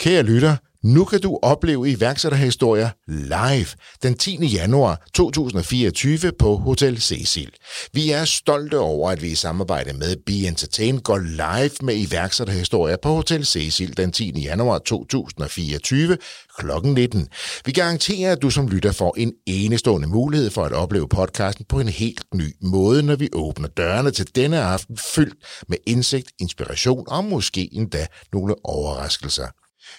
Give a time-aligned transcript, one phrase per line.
[0.00, 3.66] Kære lytter, nu kan du opleve iværksætterhistorier live
[4.02, 4.46] den 10.
[4.46, 7.50] januar 2024 på Hotel Cecil.
[7.92, 12.96] Vi er stolte over, at vi i samarbejde med Be Entertain går live med iværksætterhistorier
[13.02, 14.40] på Hotel Cecil den 10.
[14.40, 16.18] januar 2024
[16.58, 16.66] kl.
[16.84, 17.28] 19.
[17.64, 21.80] Vi garanterer, at du som lytter får en enestående mulighed for at opleve podcasten på
[21.80, 25.36] en helt ny måde, når vi åbner dørene til denne aften fyldt
[25.68, 29.46] med indsigt, inspiration og måske endda nogle overraskelser.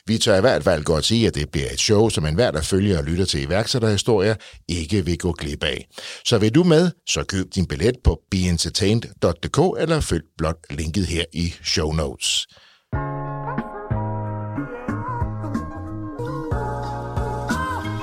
[0.05, 2.61] Vi tør i hvert fald godt sige, at det bliver et show, som enhver, der
[2.61, 4.36] følger og lytter til iværksætterhistorier,
[4.68, 5.87] ikke vil gå glip af.
[6.25, 11.23] Så vil du med, så køb din billet på beentertained.dk eller følg blot linket her
[11.33, 12.47] i show notes.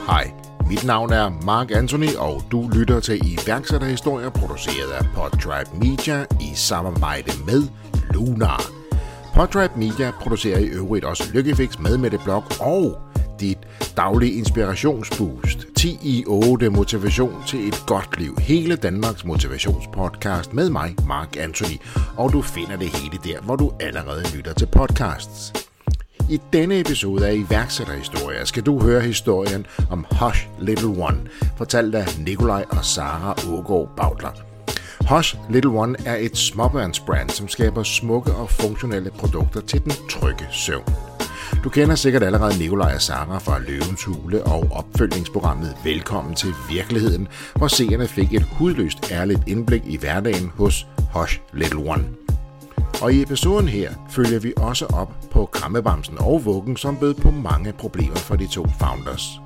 [0.07, 0.31] Hej,
[0.69, 6.53] mit navn er Mark Anthony, og du lytter til iværksætterhistorier produceret af Podtribe Media i
[6.55, 7.63] samarbejde med
[8.11, 8.84] Lunar.
[9.35, 13.01] Podrap Media producerer i øvrigt også Lykkefix med med det blog og
[13.41, 13.59] dit
[13.97, 15.67] daglige inspirationsboost.
[15.77, 18.37] 10 i 8 motivation til et godt liv.
[18.39, 21.77] Hele Danmarks motivationspodcast med mig, Mark Anthony.
[22.17, 25.53] Og du finder det hele der, hvor du allerede lytter til podcasts.
[26.31, 31.19] I denne episode af iværksætterhistorier skal du høre historien om Hush Little One,
[31.57, 34.54] fortalt af Nikolaj og Sara Ågaard Bautler.
[35.09, 40.47] Hush Little One er et småbørnsbrand, som skaber smukke og funktionelle produkter til den trygge
[40.53, 40.95] søvn.
[41.65, 47.29] Du kender sikkert allerede Nikolaj og Sara fra Løvens Hule og opfølgningsprogrammet Velkommen til Virkeligheden,
[47.55, 52.05] hvor seerne fik et hudløst ærligt indblik i hverdagen hos Hush Little One.
[53.03, 57.31] Og i episoden her følger vi også op på krammebamsen og vuggen, som bød på
[57.31, 59.44] mange problemer for de to founders.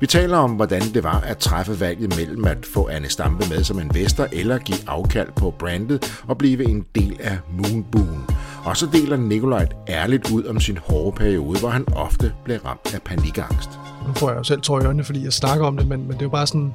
[0.00, 3.64] Vi taler om, hvordan det var at træffe valget mellem at få Anne Stampe med
[3.64, 8.26] som investor eller give afkald på brandet og blive en del af Moonboon.
[8.64, 12.94] Og så deler Nikolaj ærligt ud om sin hårde periode, hvor han ofte blev ramt
[12.94, 13.70] af panikangst.
[14.06, 16.12] Nu får jeg jo selv tår i øjnene, fordi jeg snakker om det, men, men
[16.12, 16.74] det er jo bare sådan,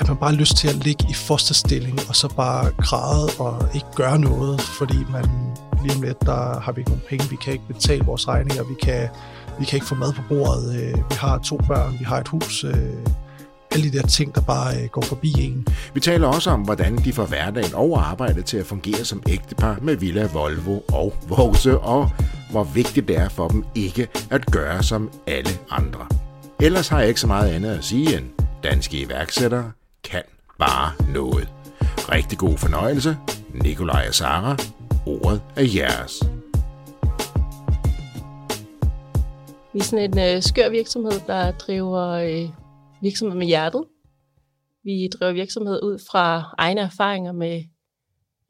[0.00, 3.68] at man bare har lyst til at ligge i fosterstilling, og så bare græde og
[3.74, 5.24] ikke gøre noget, fordi man
[5.82, 8.62] lige om lidt, der har vi ikke nogen penge, vi kan ikke betale vores regninger,
[8.62, 9.08] vi kan,
[9.58, 12.28] vi kan ikke få mad på bordet, øh, vi har to børn, vi har et
[12.28, 12.74] hus, øh,
[13.70, 15.66] alle de der ting, der bare øh, går forbi en.
[15.94, 19.78] Vi taler også om, hvordan de får hverdagen og arbejdet til at fungere som ægtepar
[19.82, 22.10] med Villa, Volvo og Vose, og
[22.50, 26.06] hvor vigtigt det er for dem ikke at gøre som alle andre.
[26.60, 28.26] Ellers har jeg ikke så meget andet at sige end,
[28.62, 29.72] danske iværksættere
[30.04, 30.22] kan
[30.58, 31.48] bare noget.
[32.12, 33.16] Rigtig god fornøjelse.
[33.54, 34.56] Nikolaj og Sara,
[35.06, 36.22] ordet er jeres.
[39.78, 42.48] Vi er sådan en øh, skør virksomhed, der driver øh,
[43.02, 43.84] virksomhed med hjertet.
[44.84, 47.64] Vi driver virksomhed ud fra egne erfaringer med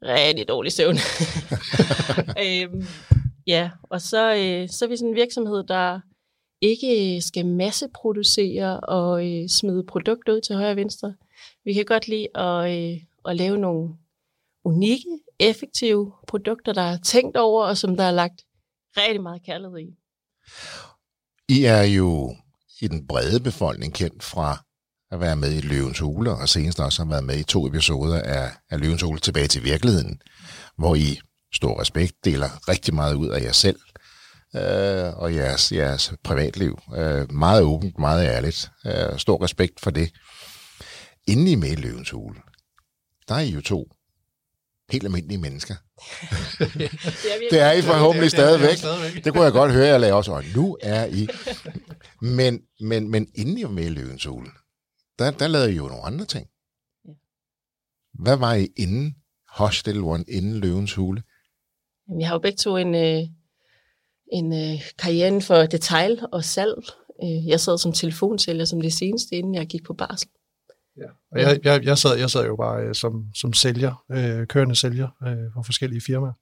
[0.03, 0.95] rigtig dårlig søvn.
[2.45, 2.83] øhm,
[3.47, 5.99] ja, og så, øh, så er vi sådan en virksomhed, der
[6.61, 11.15] ikke skal masseproducere og øh, smide produkter ud til højre og venstre.
[11.65, 13.89] Vi kan godt lide at, øh, at lave nogle
[14.63, 18.45] unikke, effektive produkter, der er tænkt over, og som der er lagt
[18.97, 19.95] rigtig meget kærlighed i.
[21.49, 22.35] I er jo
[22.81, 24.65] i den brede befolkning kendt fra
[25.11, 28.21] at være med i Løvens Hule, og senest også har været med i to episoder
[28.21, 30.21] af, af Løvens Hule tilbage til virkeligheden,
[30.77, 31.19] hvor I,
[31.53, 33.79] stor respekt, deler rigtig meget ud af jer selv
[34.55, 36.79] øh, og jeres, jeres privatliv.
[36.95, 38.71] Øh, meget åbent, meget ærligt.
[38.85, 40.11] Øh, stor respekt for det.
[41.27, 42.39] Inden I er med i Løvens Hule,
[43.27, 43.87] der er I jo to
[44.91, 45.75] helt almindelige mennesker.
[47.51, 48.77] det er I forhåbentlig stadigvæk.
[49.23, 51.27] Det kunne jeg godt høre, jeg lagde også, og nu er I.
[52.21, 54.49] Men, men, men inden I var med i Løvens Hule,
[55.19, 56.47] der, der lavede I jo nogle andre ting.
[58.13, 59.15] Hvad var I inden
[59.49, 61.23] Hostel One, inden Løvens Hule?
[62.17, 63.21] Vi har jo begge to en, øh,
[64.31, 66.77] en øh, karriere for detail og salg.
[67.23, 70.29] Øh, jeg sad som telefonsælger som det seneste, inden jeg gik på barsel.
[70.99, 71.09] Ja.
[71.31, 74.75] Og jeg, jeg, jeg, sad, jeg sad jo bare øh, som, som sælger, øh, kørende
[74.75, 76.33] sælger øh, for forskellige firmaer.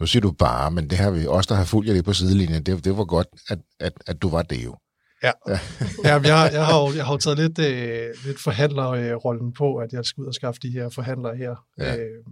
[0.00, 2.12] Nu siger du bare, men det har vi også, der har fulgt jer det på
[2.12, 2.62] sidelinjen.
[2.62, 4.76] Det, det var godt, at, at, at du var det jo.
[5.24, 5.58] Ja, ja.
[6.04, 9.92] ja jeg, jeg, har jo, jeg har jo taget lidt, øh, lidt forhandlerrollen på, at
[9.92, 11.54] jeg skal ud og skaffe de her forhandlere her.
[11.78, 11.96] Ja.
[11.96, 12.24] Øh,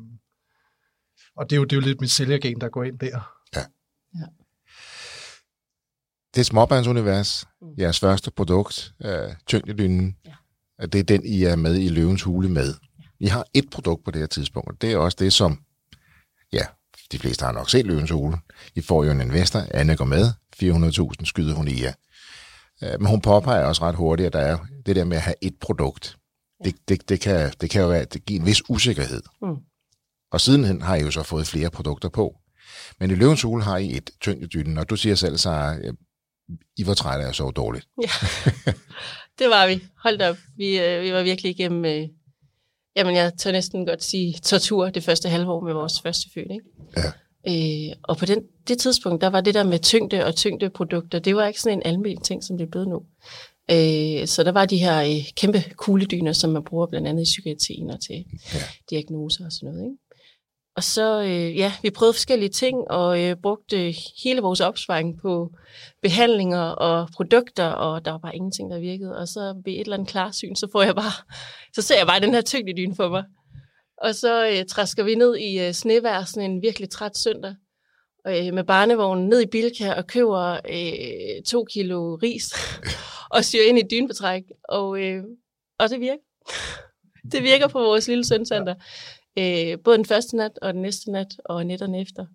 [1.36, 3.32] og det er, jo, det er jo lidt mit sælgergen, der går ind der.
[3.56, 3.60] Ja.
[4.14, 4.26] ja.
[6.34, 7.68] Det er småbandsunivers, mm.
[7.78, 10.16] jeres første produkt, øh, tyngdedynen.
[10.26, 10.32] Ja
[10.80, 12.74] at det er den, I er med i Løvens Hule med.
[13.20, 15.58] I har et produkt på det her tidspunkt, og det er også det, som,
[16.52, 16.62] ja,
[17.12, 18.38] de fleste har nok set Løvens Hule.
[18.74, 20.32] I får jo en investor, Anne går med,
[20.62, 21.92] 400.000 skyder hun i jer.
[22.82, 25.34] Øh, men hun påpeger også ret hurtigt, at der er det der med at have
[25.42, 26.16] et produkt.
[26.64, 29.22] Det, det, det, kan, det kan jo være, det giver en vis usikkerhed.
[29.42, 29.56] Mm.
[30.32, 32.36] Og sidenhen har I jo så fået flere produkter på.
[33.00, 35.78] Men i Løvens Hule har I et tyngdedytten, og du siger selv, så
[36.76, 37.88] I var trætte af at sove dårligt.
[38.02, 38.10] Ja,
[39.40, 39.80] det var vi.
[39.96, 40.36] Hold op.
[40.56, 42.08] Vi, øh, vi var virkelig igennem, øh,
[42.96, 46.50] jamen jeg tør næsten godt sige, tortur det første halve år med vores første født.
[46.50, 46.64] Ikke?
[46.96, 47.88] Ja.
[47.88, 51.36] Øh, og på den, det tidspunkt, der var det der med tyngde og tyngdeprodukter, det
[51.36, 53.02] var ikke sådan en almindelig ting, som det er blevet nu.
[53.70, 57.24] Øh, så der var de her øh, kæmpe kugledyner, som man bruger blandt andet i
[57.24, 58.58] psykiatrien og til Ja.
[58.90, 59.84] diagnoser og sådan noget.
[59.84, 59.96] Ikke?
[60.76, 63.94] Og så, øh, ja, vi prøvede forskellige ting og øh, brugte
[64.24, 65.50] hele vores opsparing på
[66.02, 69.16] behandlinger og produkter, og der var bare ingenting, der virkede.
[69.16, 71.12] Og så ved et eller andet klarsyn, så får jeg bare,
[71.74, 73.24] så ser jeg bare den her tyngdedyne for mig.
[73.98, 77.54] Og så øh, træsker vi ned i øh, snevejr, sådan en virkelig træt søndag,
[78.26, 82.52] øh, med barnevognen ned i Bilka og køber øh, to kilo ris
[83.34, 84.42] og syr ind i et dynebetræk.
[84.68, 85.22] Og, øh,
[85.78, 86.22] og det virker.
[87.32, 88.74] Det virker på vores lille søncenter.
[89.40, 92.26] Øh, både den første nat og den næste nat og nætterne efter.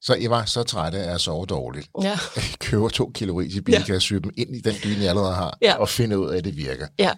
[0.00, 1.88] Så I var så trætte af at sove dårligt.
[2.02, 2.18] Ja,
[2.52, 3.94] I køber to kilo ris i Bilka ja.
[3.94, 5.74] og syr dem ind i den dyne, jeg allerede har, Ja.
[5.76, 6.86] og finder ud af, at det virker.
[6.98, 7.10] ja.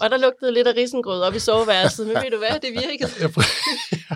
[0.00, 3.10] Og der lugtede lidt af risengrød op i soveværelset, men ved du hvad, det virkede.
[3.20, 4.14] Jeg, prø-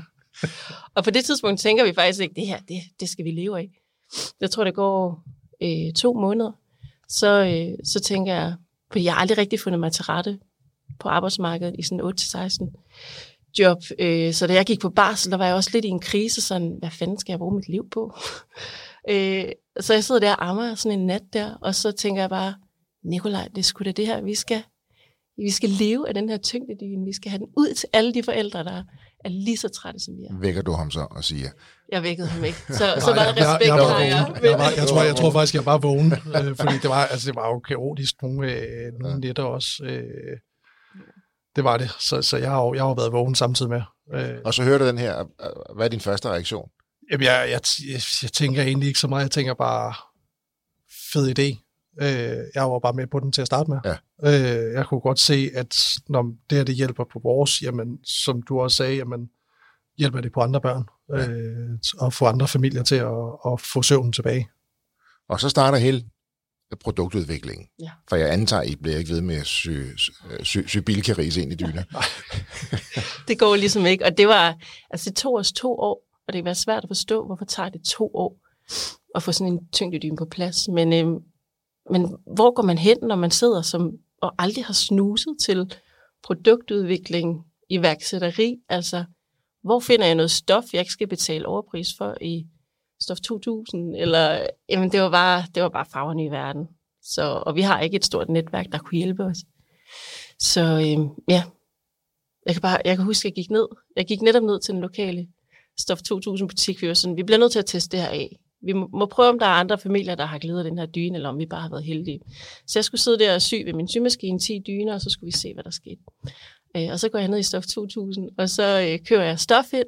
[0.94, 3.58] Og på det tidspunkt tænker vi faktisk ikke, det her, det, det skal vi leve
[3.58, 3.68] af.
[4.40, 5.22] Jeg tror, det går
[5.62, 6.52] øh, to måneder.
[7.08, 8.54] Så, øh, så tænker jeg,
[8.92, 10.38] for jeg har aldrig rigtig fundet mig til rette
[11.00, 13.78] på arbejdsmarkedet i sådan 8-16 job.
[13.98, 16.40] Øh, så da jeg gik på barsel, der var jeg også lidt i en krise,
[16.40, 18.14] sådan, hvad fanden skal jeg bruge mit liv på?
[19.10, 19.44] øh,
[19.80, 22.54] så jeg sidder der og ammer sådan en nat der, og så tænker jeg bare,
[23.04, 24.62] Nikolaj, det er sgu da det her, vi skal,
[25.36, 27.04] vi skal leve af den her tyngdedyne.
[27.04, 28.82] Vi skal have den ud til alle de forældre, der
[29.24, 30.40] er lige så trætte, som vi er.
[30.40, 31.48] Vækker du ham så og siger,
[31.92, 32.58] Jeg vækkede ham ikke.
[32.58, 34.26] Så, så jeg, respekt jeg, jeg, var jeg.
[34.28, 34.44] vågen.
[34.44, 37.26] jeg, var, jeg, tror, jeg tror faktisk, jeg var vågen, øh, fordi det var, altså,
[37.26, 39.84] det var jo kaotisk nogle, øh, nogle nætter også.
[39.84, 40.38] Øh,
[41.56, 43.82] det var det, så, så jeg, har, jeg har været vågen samtidig med.
[44.14, 45.24] Øh, og så hører du den her,
[45.74, 46.70] hvad er din første reaktion?
[47.10, 47.60] Jamen, jeg, jeg,
[47.92, 49.22] jeg, jeg tænker egentlig ikke så meget.
[49.22, 49.94] Jeg tænker bare,
[51.12, 51.60] fed idé.
[52.02, 53.78] Øh, jeg var bare med på den til at starte med.
[53.84, 53.96] Ja.
[54.24, 55.76] Øh, jeg kunne godt se, at
[56.08, 59.30] når det her det hjælper på vores, jamen, som du også sagde, jamen,
[59.98, 60.84] hjælper det på andre børn.
[61.12, 64.48] Øh, og få andre familier til at, at få søvnen tilbage.
[65.28, 66.04] Og så starter hele
[66.76, 67.66] produktudviklingen.
[67.80, 67.90] Ja.
[68.08, 69.68] For jeg antager, I bliver ikke ved med at sy,
[70.42, 70.58] sy,
[71.38, 71.82] ind i dyner.
[73.28, 74.04] Det går ligesom ikke.
[74.04, 74.56] Og det var,
[74.90, 77.68] altså det tog os to år, og det kan være svært at forstå, hvorfor tager
[77.68, 78.38] det to år
[79.14, 80.68] at få sådan en tyngdedyne på plads.
[80.68, 81.18] Men, øhm,
[81.90, 83.90] men hvor går man hen, når man sidder som,
[84.22, 85.72] og aldrig har snuset til
[86.22, 88.56] produktudvikling, iværksætteri?
[88.68, 89.04] Altså,
[89.62, 92.46] hvor finder jeg noget stof, jeg ikke skal betale overpris for i
[93.00, 93.96] Stof 2000?
[93.96, 96.68] Eller, jamen, det var bare, det var bare farverne i verden.
[97.02, 99.38] Så, og vi har ikke et stort netværk, der kunne hjælpe os.
[100.38, 101.42] Så øhm, ja,
[102.46, 103.68] jeg kan, bare, jeg kan huske, at jeg gik ned.
[103.96, 105.28] Jeg gik netop ned til den lokale
[105.78, 106.82] Stof 2000 butik.
[106.82, 108.38] Vi var sådan, vi bliver nødt til at teste det her af.
[108.66, 110.86] Vi må, må prøve, om der er andre familier, der har glædet af den her
[110.86, 112.20] dyne, eller om vi bare har været heldige.
[112.66, 115.28] Så jeg skulle sidde der og sy ved min symaskine 10 dyner, og så skulle
[115.28, 116.00] vi se, hvad der skete.
[116.76, 119.72] Øh, og så går jeg ned i Stof 2000, og så øh, kører jeg stof
[119.72, 119.86] ind,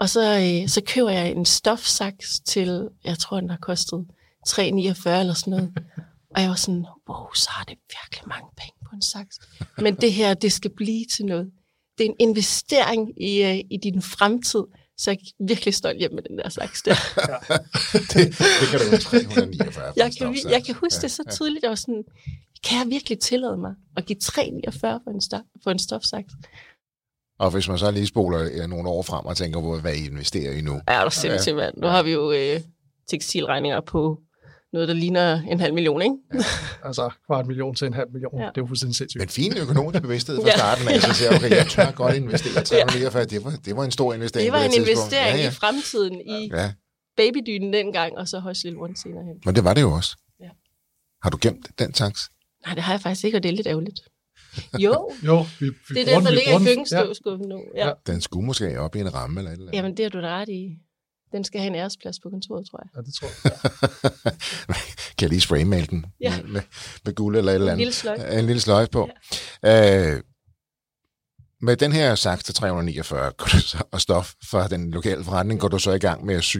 [0.00, 4.06] og så, øh, så køber jeg en stofsaks til, jeg tror, den har kostet
[4.48, 5.72] 3,49 eller sådan noget.
[6.34, 9.38] Og jeg var sådan, wow, så har det virkelig mange penge på en saks.
[9.78, 11.50] Men det her, det skal blive til noget.
[11.98, 14.64] Det er en investering i, øh, i din fremtid.
[14.98, 16.94] Så jeg er virkelig stolt hjem med den der saks der.
[18.12, 21.62] det, det kan du jo 349 for Jeg kan, jeg kan huske det så tydeligt.
[21.62, 22.04] Jeg var sådan,
[22.64, 26.32] kan jeg virkelig tillade mig at give 3,49 for en, stof, for en stofsaks?
[27.38, 30.06] Og hvis man så lige spoler øh, nogle år frem og tænker, hvor, hvad I
[30.06, 30.72] investerer i nu.
[30.72, 31.74] Ja, det er sindssygt, mand.
[31.76, 32.60] Nu har vi jo øh,
[33.10, 34.18] tekstilregninger på
[34.72, 36.14] noget, der ligner en halv million, ikke?
[36.84, 38.32] Altså kvart million til en halv million.
[38.38, 38.42] Ja.
[38.44, 38.48] Ja.
[38.48, 39.20] Det er jo fuldstændig sindssygt.
[39.20, 40.56] Men fin økonomisk bevidsthed fra Ja.
[40.56, 43.84] starten af, så siger jeg, okay, jeg tør godt investere 349, det var, det var
[43.84, 44.88] en stor investering Det var en tidspunkt.
[44.88, 45.48] investering ja, i ja.
[45.50, 46.72] fremtiden i Ja,
[47.16, 49.36] babydynen dengang, og så Højs Lille One senere hen.
[49.46, 50.16] men det var det jo også.
[50.40, 50.48] Ja.
[51.22, 52.20] Har du gemt den saks?
[52.66, 54.00] Nej, det har jeg faktisk ikke, og det er lidt ærgerligt.
[54.78, 56.64] Jo, Jo, vi, vi det er den, der ligger i den.
[56.66, 57.60] køkkenskuffen nu.
[57.76, 57.86] Ja.
[57.86, 57.92] Ja.
[58.06, 59.76] Den skulle måske op i en ramme eller et eller andet.
[59.78, 60.78] Jamen, det har du da ret i.
[61.32, 62.88] Den skal have en æresplads på kontoret, tror jeg.
[62.96, 63.52] Ja, det tror jeg.
[65.18, 66.36] kan jeg lige spraymale den Ja.
[66.42, 66.62] med, med,
[67.04, 67.78] med guld eller et eller En andet?
[67.78, 68.38] lille sløjf.
[68.38, 69.08] En lille sløjf på.
[69.62, 70.14] Ja.
[70.14, 70.22] Øh,
[71.60, 75.60] med den her saks til 349 går du så, og stof fra den lokale forretning,
[75.60, 76.56] går du så i gang med at sy.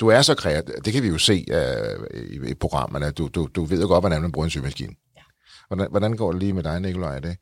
[0.00, 3.10] Du er så kreativ, det kan vi jo se øh, i, i programmerne.
[3.10, 4.94] Du, du, du ved jo godt, hvordan man bruger en symaskine.
[5.70, 5.74] Ja.
[5.74, 7.16] Hvordan, hvordan går det lige med dig, Nikolaj?
[7.16, 7.36] Er Det?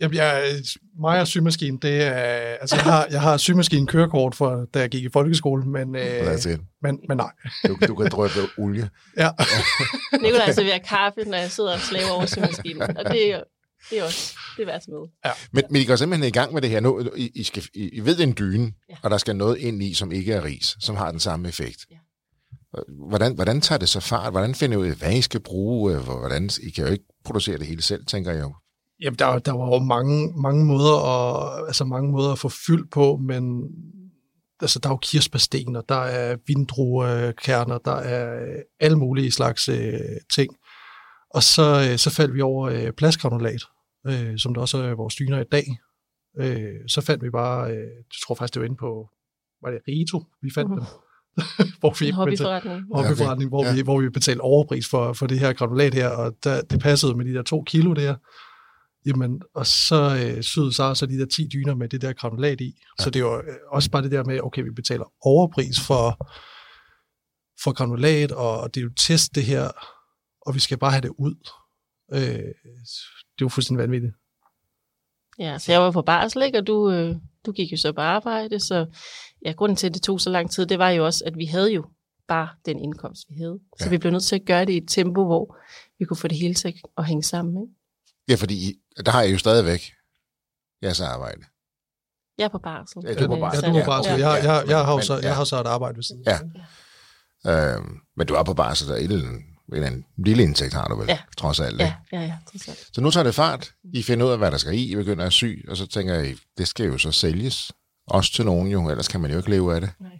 [0.00, 0.54] Jamen, jeg,
[1.00, 2.12] mig og symaskinen, det er...
[2.60, 6.38] Altså, jeg har, jeg har symaskinen kørekort, for, da jeg gik i folkeskole, men, øh,
[6.82, 7.30] men, men nej.
[7.66, 8.90] Du, du kan drøbe olie.
[9.16, 9.30] Ja.
[10.22, 12.82] Nikolaj serverer kaffe, når jeg sidder og slaver over symaskinen.
[12.82, 13.42] Og det er,
[13.90, 15.30] det er også det er værd med.
[15.52, 16.80] Men, men I går simpelthen i gang med det her.
[16.80, 18.96] Nu, I, I, skal, I, I ved, det er en dyne, Ja.
[19.02, 21.86] og der skal noget ind i, som ikke er ris, som har den samme effekt.
[21.90, 21.96] Ja.
[22.88, 24.32] Hvordan, hvordan tager det så fart?
[24.32, 25.96] Hvordan finder I ud af, hvad I skal bruge?
[25.98, 28.54] Hvordan, I kan jo ikke producere det hele selv, tænker jeg jo.
[29.00, 32.86] Jamen, der, der var jo mange, mange, måder at, altså mange måder at få fyld
[32.90, 33.62] på, men
[34.60, 38.46] altså, der er jo kirsebærsten, og der er vindruekerner, der er
[38.80, 40.00] alle mulige slags øh,
[40.34, 40.56] ting.
[41.30, 43.62] Og så, øh, så faldt vi over øh, plastgranulat,
[44.06, 45.78] øh, som der også er vores dyner i dag.
[46.38, 49.08] Øh, så fandt vi bare, øh, jeg tror faktisk, det var inde på,
[49.62, 50.74] var det Rito, vi fandt uh-huh.
[50.74, 51.03] dem.
[51.80, 52.84] hvor vi en hobbyforretning.
[52.94, 53.74] Hobbyforretning, hvor, ja.
[53.74, 57.16] vi, hvor vi betalte overpris for, for det her granulat her, og der, det passede
[57.16, 58.14] med de der to kilo der.
[59.06, 62.60] Jamen, og så øh, syede så, så de der 10 dyner med det der granulat
[62.60, 62.64] i.
[62.98, 63.04] Ja.
[63.04, 66.30] Så det var øh, også bare det der med, okay, vi betaler overpris for,
[67.62, 69.70] for granulat, og det er jo test det her,
[70.46, 71.34] og vi skal bare have det ud.
[72.12, 72.20] Øh,
[73.34, 74.12] det er jo fuldstændig vanvittigt.
[75.38, 76.58] Ja, så jeg var på barsel, ikke?
[76.58, 78.86] og du, øh, du gik jo så på arbejde, så
[79.44, 81.44] ja, grunden til, at det tog så lang tid, det var jo også, at vi
[81.44, 81.84] havde jo
[82.28, 83.58] bare den indkomst, vi havde.
[83.78, 83.90] Så ja.
[83.90, 85.56] vi blev nødt til at gøre det i et tempo, hvor
[85.98, 87.62] vi kunne få det hele til at hænge sammen.
[87.62, 87.74] Ikke?
[88.28, 88.74] Ja, fordi
[89.06, 89.92] der har jeg jo stadigvæk
[90.82, 91.42] jeres arbejde.
[92.38, 93.02] Jeg er på barsel.
[93.04, 93.64] Ja, du er på barsel.
[93.64, 94.18] Ja, du er på barsel.
[94.18, 96.24] Ja, jeg, jeg, jeg, har jo så, jeg har så et arbejde ved siden.
[96.26, 96.38] Ja.
[97.44, 97.74] ja.
[97.76, 98.98] Øhm, men du er på barsel, der er
[99.72, 101.18] en, en lille indtægt har du vel, ja.
[101.36, 101.80] trods alt.
[101.80, 102.88] Ja, ja, ja, trods alt.
[102.92, 103.72] Så nu tager det fart.
[103.92, 104.92] I finder ud af, hvad der skal i.
[104.92, 107.72] I begynder at sy, og så tænker I, det skal jo så sælges.
[108.06, 109.90] Også til nogen jo, ellers kan man jo ikke leve af det.
[110.00, 110.18] Nej.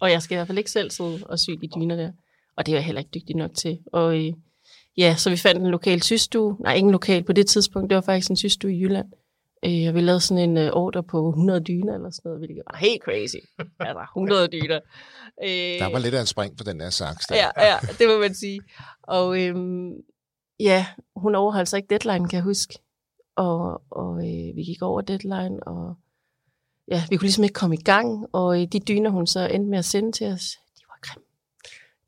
[0.00, 2.10] Og jeg skal i hvert fald ikke selv sidde og sy de dyner der.
[2.56, 3.78] Og det er jeg heller ikke dygtig nok til.
[3.92, 4.32] Og øh,
[4.96, 6.56] ja, så vi fandt en lokal systue.
[6.60, 7.90] Nej, ingen lokal på det tidspunkt.
[7.90, 9.06] Det var faktisk en systue i Jylland.
[9.64, 12.78] Øh, vi lavede sådan en uh, ordre på 100 dyner eller sådan noget, hvilket var
[12.78, 13.36] helt crazy.
[13.80, 14.80] Altså, 100 dyner.
[15.44, 17.26] Øh, der var lidt af en spring på den der saks.
[17.26, 17.36] Der.
[17.36, 18.60] Ja, ja, det må man sige.
[19.02, 19.92] Og øhm,
[20.60, 20.86] ja,
[21.16, 22.78] hun overholdt så ikke deadline, kan jeg huske.
[23.36, 25.94] Og, og øh, vi gik over deadline, og
[26.88, 28.26] ja, vi kunne ligesom ikke komme i gang.
[28.32, 30.58] Og øh, de dyner, hun så endte med at sende til os,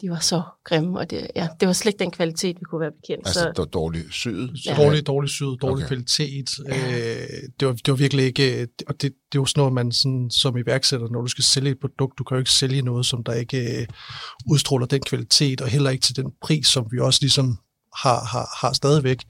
[0.00, 2.80] de var så grimme, og det, ja, det var slet ikke den kvalitet, vi kunne
[2.80, 3.26] være bekendt.
[3.26, 4.50] Altså så, dårlig syet?
[4.66, 4.76] Ja.
[4.76, 5.86] Dårlig, dårlig syet, dårlig okay.
[5.86, 6.50] kvalitet.
[6.68, 6.96] Ja.
[6.96, 7.28] Øh,
[7.60, 10.30] det, var, det var virkelig ikke, og det, det er jo sådan noget, man sådan,
[10.30, 13.24] som iværksætter, når du skal sælge et produkt, du kan jo ikke sælge noget, som
[13.24, 13.86] der ikke øh,
[14.46, 17.58] udstråler den kvalitet, og heller ikke til den pris, som vi også ligesom
[17.96, 19.24] har, har, har stadigvæk.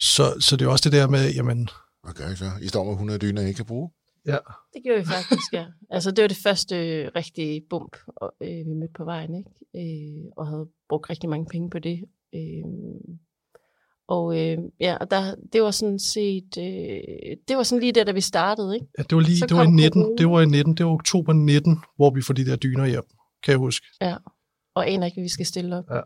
[0.00, 1.68] Så, så det er også det der med, jamen...
[2.04, 2.50] Hvad gør I så?
[2.62, 3.90] I står med 100 dyner, I kan bruge?
[4.28, 4.38] Ja.
[4.74, 5.66] Det gjorde vi faktisk, ja.
[5.90, 7.96] Altså, det var det første øh, rigtige bump,
[8.40, 9.50] øh, vi mødte på vejen, ikke?
[9.76, 12.04] Øh, og havde brugt rigtig mange penge på det.
[12.34, 12.64] Øh,
[14.08, 18.04] og øh, ja, og der, det var sådan set, øh, det var sådan lige der,
[18.04, 18.86] da vi startede, ikke?
[18.98, 21.32] Ja, det var lige, det var i 19, det var i 19, det var oktober
[21.32, 23.06] 19, hvor vi får de der dyner hjem,
[23.42, 23.86] kan jeg huske.
[24.00, 24.16] Ja,
[24.74, 25.84] og aner ikke, hvad vi skal stille op.
[25.90, 26.00] Ja.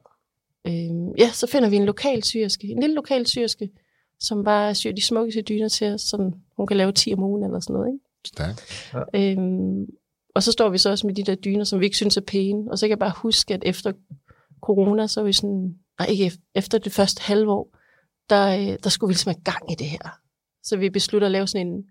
[0.66, 3.70] Øh, ja, så finder vi en lokal syrske, en lille lokal syrske,
[4.20, 7.44] som bare syr de smukkeste dyner til os, som hun kan lave 10 om ugen
[7.44, 8.04] eller sådan noget, ikke?
[8.26, 8.90] Stærkt.
[8.94, 9.00] Ja.
[9.14, 9.86] Øhm,
[10.34, 12.20] og så står vi så også med de der dyner, som vi ikke synes er
[12.20, 12.70] pæne.
[12.70, 13.92] Og så kan jeg bare huske, at efter
[14.62, 17.76] corona, så er vi sådan, nej ikke efter det første halve år,
[18.30, 20.18] der, øh, der skulle vi ligesom have gang i det her.
[20.62, 21.84] Så vi beslutter at lave sådan en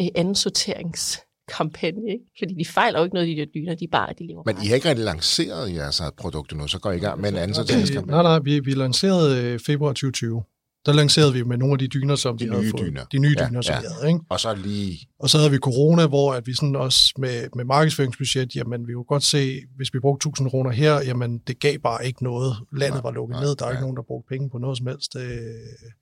[0.00, 2.24] øh, anden sorteringskampagne, ikke?
[2.38, 4.66] fordi de fejler jo ikke noget, de der dyner, de bare, de lever Men I
[4.66, 7.54] har ikke rigtig lanceret jeres produkt nu, så går I i gang med en anden
[7.54, 8.22] sorteringskampagne?
[8.22, 10.42] Nej, nej, vi, vi lancerede øh, februar 2020
[10.86, 12.82] der lancerede vi med nogle af de dyner, som de vi havde fået.
[12.82, 13.04] Dyner.
[13.04, 13.80] De nye ja, dyner, som ja.
[13.80, 14.08] vi havde.
[14.08, 14.20] Ikke?
[14.28, 15.08] Og så lige...
[15.18, 18.92] Og så havde vi corona, hvor at vi sådan også med, med markedsføringsbudget, jamen vi
[18.92, 22.56] kunne godt se, hvis vi brugte 1000 kroner her, jamen det gav bare ikke noget.
[22.72, 23.74] Landet nej, var lukket nej, ned, der er ja.
[23.74, 25.16] ikke nogen, der brugte penge på noget som helst.
[25.16, 25.22] Øh...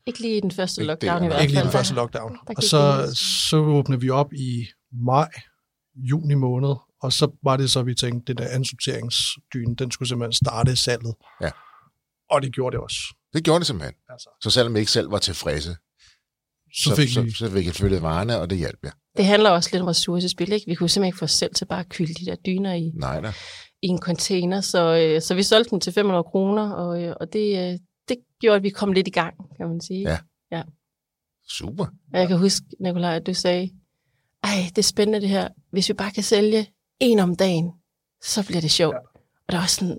[0.07, 1.43] Ikke lige i den første lockdown i hvert fald.
[1.43, 2.39] Ikke lige i den første lockdown.
[2.57, 2.83] Og så,
[3.51, 5.31] så åbnede vi op i maj,
[5.97, 10.33] juni måned, og så var det så, vi tænkte, den der ansorteringsdyne, den skulle simpelthen
[10.33, 11.15] starte salget.
[11.41, 11.51] Ja.
[12.31, 13.15] Og det gjorde det også.
[13.35, 13.95] Det gjorde det simpelthen.
[14.09, 14.29] Altså.
[14.43, 15.77] Så selvom vi ikke selv var tilfredse,
[16.75, 17.31] så, fik så, vi...
[17.31, 18.93] så, så fik jeg flyttet varerne, og det hjalp jeg.
[19.17, 20.67] Det handler også lidt om ressourcespil, ikke?
[20.67, 23.21] Vi kunne simpelthen ikke få selv til bare at kylde de der dyner i, Nej,
[23.21, 23.33] da.
[23.83, 27.33] i en container, så, øh, så vi solgte dem til 500 kroner, og, øh, og
[27.33, 30.11] det, øh, det gjorde, at vi kom lidt i gang, kan man sige.
[30.11, 30.19] Ja.
[30.53, 30.63] ja.
[31.49, 31.87] Super.
[32.13, 33.71] Og jeg kan huske, Nikolaj, at du sagde,
[34.43, 35.49] ej, det er spændende det her.
[35.73, 36.67] Hvis vi bare kan sælge
[37.01, 37.73] en om dagen,
[38.23, 38.95] så bliver det sjovt.
[38.95, 38.99] Ja.
[39.47, 39.99] Og der var sådan,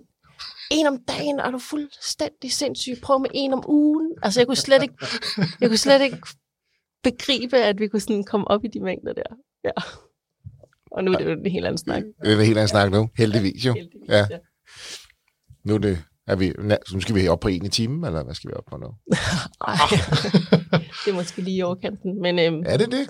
[0.71, 2.93] en om dagen, er du fuldstændig sindssyg.
[3.03, 4.11] Prøv med en om ugen.
[4.23, 4.95] Altså, jeg kunne slet ikke,
[5.61, 6.17] jeg kunne slet ikke
[7.03, 9.35] begribe, at vi kunne sådan komme op i de mængder der.
[9.63, 9.71] Ja.
[10.91, 12.03] Og nu er det jo en helt anden snak.
[12.03, 13.73] Det er en helt anden snak nu, heldigvis jo.
[13.73, 14.25] Heldigvis, ja.
[14.29, 14.37] ja.
[15.63, 16.53] Nu er det, er vi,
[16.93, 18.87] nu skal vi op på en i timen, eller hvad skal vi op på nu?
[19.67, 19.75] Nej,
[21.05, 22.21] det er måske lige i overkanten.
[22.21, 23.09] Men, øhm, er det det?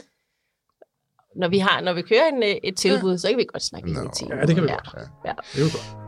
[1.35, 3.17] Når vi, har, når vi kører en, øh, et tilbud, ja.
[3.17, 4.35] så kan vi godt snakke i en time.
[4.35, 4.75] Ja, det kan vi ja.
[4.75, 4.89] godt.
[4.95, 5.29] Ja.
[5.29, 5.33] ja.
[5.53, 6.00] Det er jo godt.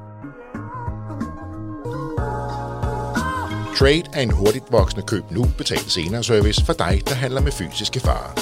[3.84, 7.52] Trade er en hurtigt voksende køb nu, betal senere service for dig, der handler med
[7.52, 8.34] fysiske varer.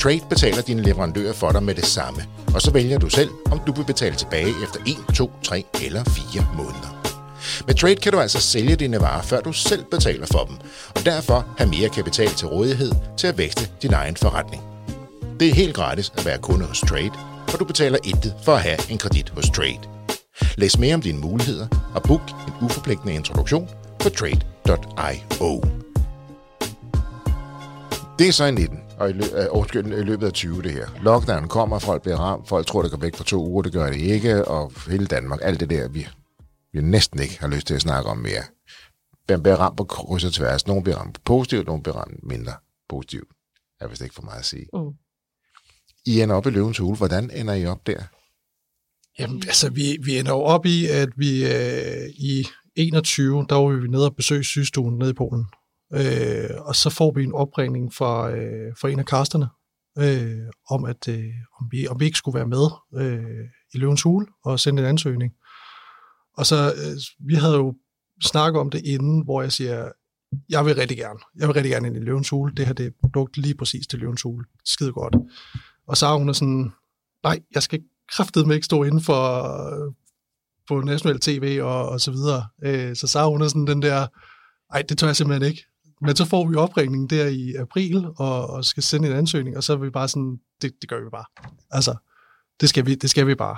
[0.00, 3.60] Trade betaler dine leverandører for dig med det samme, og så vælger du selv, om
[3.66, 7.18] du vil betale tilbage efter 1, 2, 3 eller 4 måneder.
[7.66, 10.56] Med Trade kan du altså sælge dine varer, før du selv betaler for dem,
[10.94, 14.62] og derfor have mere kapital til rådighed til at vækste din egen forretning.
[15.40, 17.12] Det er helt gratis at være kunde hos Trade,
[17.52, 19.80] og du betaler intet for at have en kredit hos Trade.
[20.56, 24.08] Læs mere om dine muligheder og book en uforpligtende introduktion på
[24.68, 25.62] trade.io.
[28.18, 30.72] Det er så i 19, og i, lø- øh, undskyld, i løbet af 20 det
[30.72, 30.86] her.
[31.02, 33.86] Lockdown kommer, folk bliver ramt, folk tror, det går væk på to uger, det gør
[33.86, 36.06] det ikke, og hele Danmark, alt det der, vi,
[36.72, 38.42] vi næsten ikke har lyst til at snakke om mere.
[39.28, 40.66] Man bliver ramt på kryds og tværs.
[40.66, 42.52] Nogle bliver ramt positivt, nogle bliver ramt mindre
[42.88, 43.28] positivt.
[43.80, 44.66] Jeg er vist ikke for meget at sige.
[44.72, 44.90] Mm.
[46.06, 46.96] I ender op i løvens hule.
[46.96, 48.02] Hvordan ender I op der?
[49.18, 52.46] Jamen, altså, vi, vi ender jo op i, at vi øh, i
[52.78, 55.46] 21, der var vi nede og besøge sygestuen nede i Polen.
[55.94, 59.48] Øh, og så får vi en opringning fra, øh, fra en af kasterne,
[59.98, 63.44] øh, om, at øh, om, vi, om vi ikke skulle være med øh,
[63.74, 65.32] i Løvens Hule og sende en ansøgning.
[66.36, 67.74] Og så, øh, vi havde jo
[68.22, 69.92] snakket om det inden, hvor jeg siger,
[70.48, 72.54] jeg vil rigtig gerne, jeg vil rigtig gerne ind i Løvens Hule.
[72.54, 74.44] Det her det er produkt lige præcis til Løvens Hule.
[74.64, 75.16] Skide godt.
[75.88, 76.72] Og så hun er sådan,
[77.22, 77.82] nej, jeg skal
[78.12, 79.42] kraftedeme ikke stå inden for
[80.68, 82.46] på national tv og, og så videre.
[82.62, 84.06] Øh, så Sara, hun er sådan den der,
[84.72, 85.64] nej, det tør jeg simpelthen ikke.
[86.00, 89.64] Men så får vi opringningen der i april, og, og skal sende en ansøgning, og
[89.64, 91.24] så er vi bare sådan, det, det gør vi bare.
[91.70, 91.96] Altså,
[92.60, 93.56] det skal vi, det skal vi bare.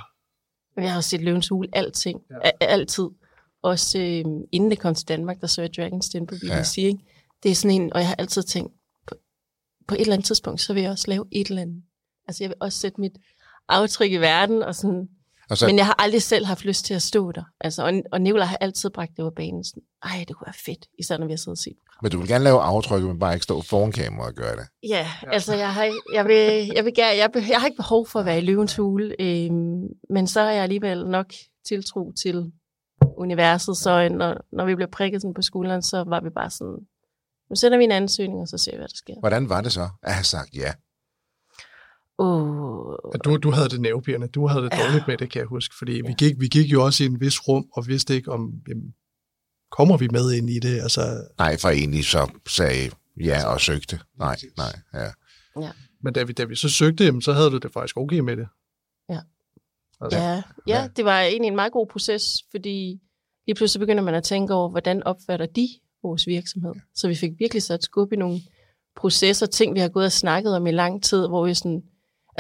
[0.76, 2.50] Jeg har set Løvens Hule alting, ja.
[2.60, 3.04] altid.
[3.62, 6.78] Også øh, inden det kom til Danmark, der så jeg Dragon's Den på BBC.
[6.78, 6.86] Ja.
[6.86, 6.98] Ikke?
[7.42, 8.72] Det er sådan en, og jeg har altid tænkt,
[9.06, 9.14] på,
[9.88, 11.82] på et eller andet tidspunkt, så vil jeg også lave et eller andet.
[12.28, 13.18] Altså jeg vil også sætte mit
[13.68, 15.08] aftryk i verden, og sådan,
[15.50, 15.66] og så...
[15.66, 17.42] men jeg har aldrig selv haft lyst til at stå der.
[17.60, 19.64] Altså, og, og Nicolai har altid bragt det over banen.
[19.64, 22.18] Sådan, Ej, det kunne være fedt, især når vi har siddet og set Men du
[22.18, 24.66] vil gerne lave aftryk, men bare ikke stå foran kameraet og gøre det?
[24.88, 28.20] Ja, altså jeg har, jeg vil, jeg vil gerne, jeg, jeg har ikke behov for
[28.20, 29.50] at være i løvens hule, øh,
[30.10, 31.26] men så har jeg alligevel nok
[31.68, 32.52] tiltro til
[33.16, 36.78] universet, så når, når vi blev prikket sådan på skulderen, så var vi bare sådan,
[37.50, 39.14] nu sender vi en ansøgning, og så ser vi, hvad der sker.
[39.20, 40.72] Hvordan var det så at have sagt ja?
[42.22, 42.94] Oh.
[43.24, 44.28] Du, du havde det nervepirrende.
[44.28, 45.04] Du havde det dårligt ja.
[45.06, 45.74] med det, kan jeg huske.
[45.78, 46.06] Fordi ja.
[46.06, 48.94] vi, gik, vi gik jo også i en vis rum, og vidste ikke, om jamen,
[49.70, 50.80] kommer vi med ind i det.
[50.80, 51.00] Altså,
[51.38, 54.00] nej, for egentlig så sagde ja og søgte.
[54.18, 55.10] Nej, nej, ja.
[55.60, 55.70] ja.
[56.02, 58.36] Men da vi, da vi så søgte, jamen, så havde du det faktisk okay med
[58.36, 58.48] det.
[59.08, 59.20] Ja.
[60.00, 63.00] Altså, ja, ja, ja, det var egentlig en meget god proces, fordi
[63.46, 65.68] lige pludselig begynder man at tænke over, hvordan opfatter de
[66.02, 66.72] vores virksomhed.
[66.74, 66.80] Ja.
[66.94, 68.40] Så vi fik virkelig sat skub i nogle
[68.96, 71.82] processer, ting, vi har gået og snakket om i lang tid, hvor vi sådan,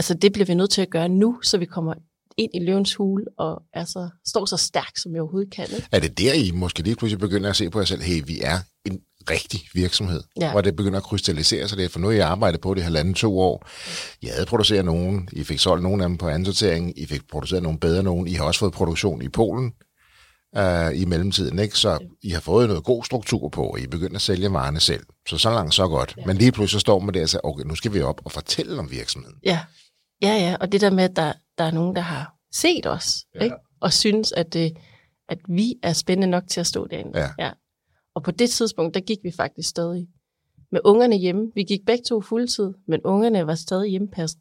[0.00, 1.94] altså det bliver vi nødt til at gøre nu, så vi kommer
[2.36, 5.66] ind i løvens hule og altså, står så stærkt, som vi overhovedet kan.
[5.74, 5.88] Ikke?
[5.92, 8.40] Er det der, I måske lige pludselig begynder at se på jer selv, hey, vi
[8.40, 10.50] er en rigtig virksomhed, ja.
[10.50, 13.14] hvor det begynder at krystallisere sig det, for nu har I arbejdet på det halvanden
[13.14, 13.68] to år.
[14.20, 17.62] I havde produceret nogen, I fik solgt nogle af dem på ansortering, I fik produceret
[17.62, 19.72] nogle bedre nogen, I har også fået produktion i Polen
[20.58, 21.78] uh, i mellemtiden, ikke?
[21.78, 24.80] så I har fået noget god struktur på, og I er begyndt at sælge varerne
[24.80, 25.04] selv.
[25.28, 26.14] Så så langt, så godt.
[26.18, 26.22] Ja.
[26.26, 28.32] Men lige pludselig så står man der og siger, okay, nu skal vi op og
[28.32, 29.36] fortælle om virksomheden.
[29.44, 29.58] Ja,
[30.22, 30.56] ja, ja.
[30.60, 33.44] og det der med, at der, der er nogen, der har set os, ja.
[33.44, 33.56] ikke?
[33.80, 34.76] og synes, at, det,
[35.28, 37.18] at vi er spændende nok til at stå derinde.
[37.18, 37.28] Ja.
[37.38, 37.50] ja.
[38.14, 40.08] Og på det tidspunkt, der gik vi faktisk stadig
[40.72, 41.52] med ungerne hjemme.
[41.54, 44.40] Vi gik begge to fuldtid, men ungerne var stadig hjemmepasset.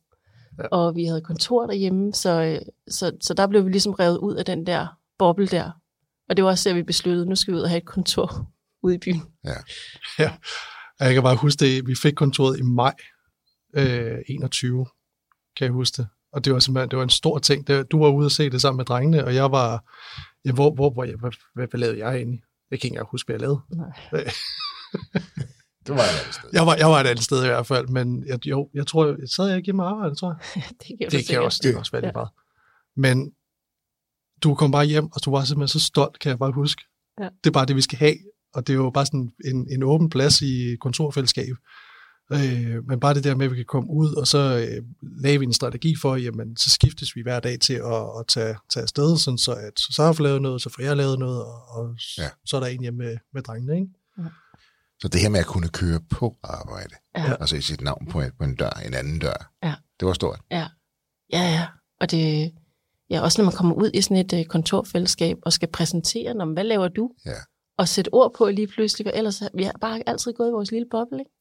[0.59, 0.67] Ja.
[0.67, 4.45] Og vi havde kontor derhjemme, så, så, så der blev vi ligesom revet ud af
[4.45, 4.87] den der
[5.17, 5.71] boble der.
[6.29, 8.51] Og det var også der, vi besluttede, nu skal vi ud og have et kontor
[8.83, 9.21] ude i byen.
[9.43, 9.55] Ja.
[10.19, 10.33] ja.
[10.99, 12.95] Jeg kan bare huske det, vi fik kontoret i maj
[13.75, 14.85] øh, 21,
[15.59, 16.07] kan jeg huske det.
[16.33, 17.67] Og det var simpelthen det var en stor ting.
[17.67, 19.85] Det, du var ude og se det sammen med drengene, og jeg var,
[20.45, 22.41] ja, hvor, hvor, hvor, hvad, hvad, hvad lavede jeg egentlig?
[22.71, 23.61] Jeg kan ikke engang huske, hvad jeg lavede.
[23.69, 23.91] Nej.
[25.87, 26.49] du var et andet sted.
[26.53, 29.05] Jeg var, jeg var et andet sted i hvert fald, men jeg, jo, jeg tror,
[29.05, 30.63] jeg sad jeg ikke hjemme arbejde, tror jeg.
[30.79, 32.11] det kan, det kan også, det kan også være ja.
[32.13, 32.29] meget.
[32.95, 33.31] Men
[34.43, 36.81] du kom bare hjem, og du var simpelthen så stolt, kan jeg bare huske.
[37.21, 37.29] Ja.
[37.43, 38.15] Det er bare det, vi skal have,
[38.53, 41.55] og det er jo bare sådan en, en åben plads i kontorfællesskab.
[42.31, 45.39] Øh, men bare det der med, at vi kan komme ud, og så øh, lave
[45.39, 48.83] vi en strategi for, jamen, så skiftes vi hver dag til at, at tage, tage
[48.83, 51.95] afsted, sådan så at så har lavet noget, så får jeg lavet noget, og, og
[52.17, 52.29] ja.
[52.45, 53.87] så er der en hjemme med, med drengene, ikke?
[54.17, 54.23] Ja.
[54.99, 57.33] Så det her med at kunne køre på arbejde, ja.
[57.39, 59.73] altså i sit navn på en, på en dør, en anden dør, ja.
[59.99, 60.39] det var stort.
[60.51, 60.67] Ja,
[61.33, 61.67] ja, ja.
[62.01, 62.51] Og det,
[63.09, 66.45] ja, også når man kommer ud i sådan et uh, kontorfællesskab og skal præsentere, når,
[66.53, 67.11] hvad laver du?
[67.25, 67.35] Ja.
[67.77, 70.71] Og sætte ord på lige pludselig, for ellers vi har bare altid gået i vores
[70.71, 71.31] lille boble, ikke?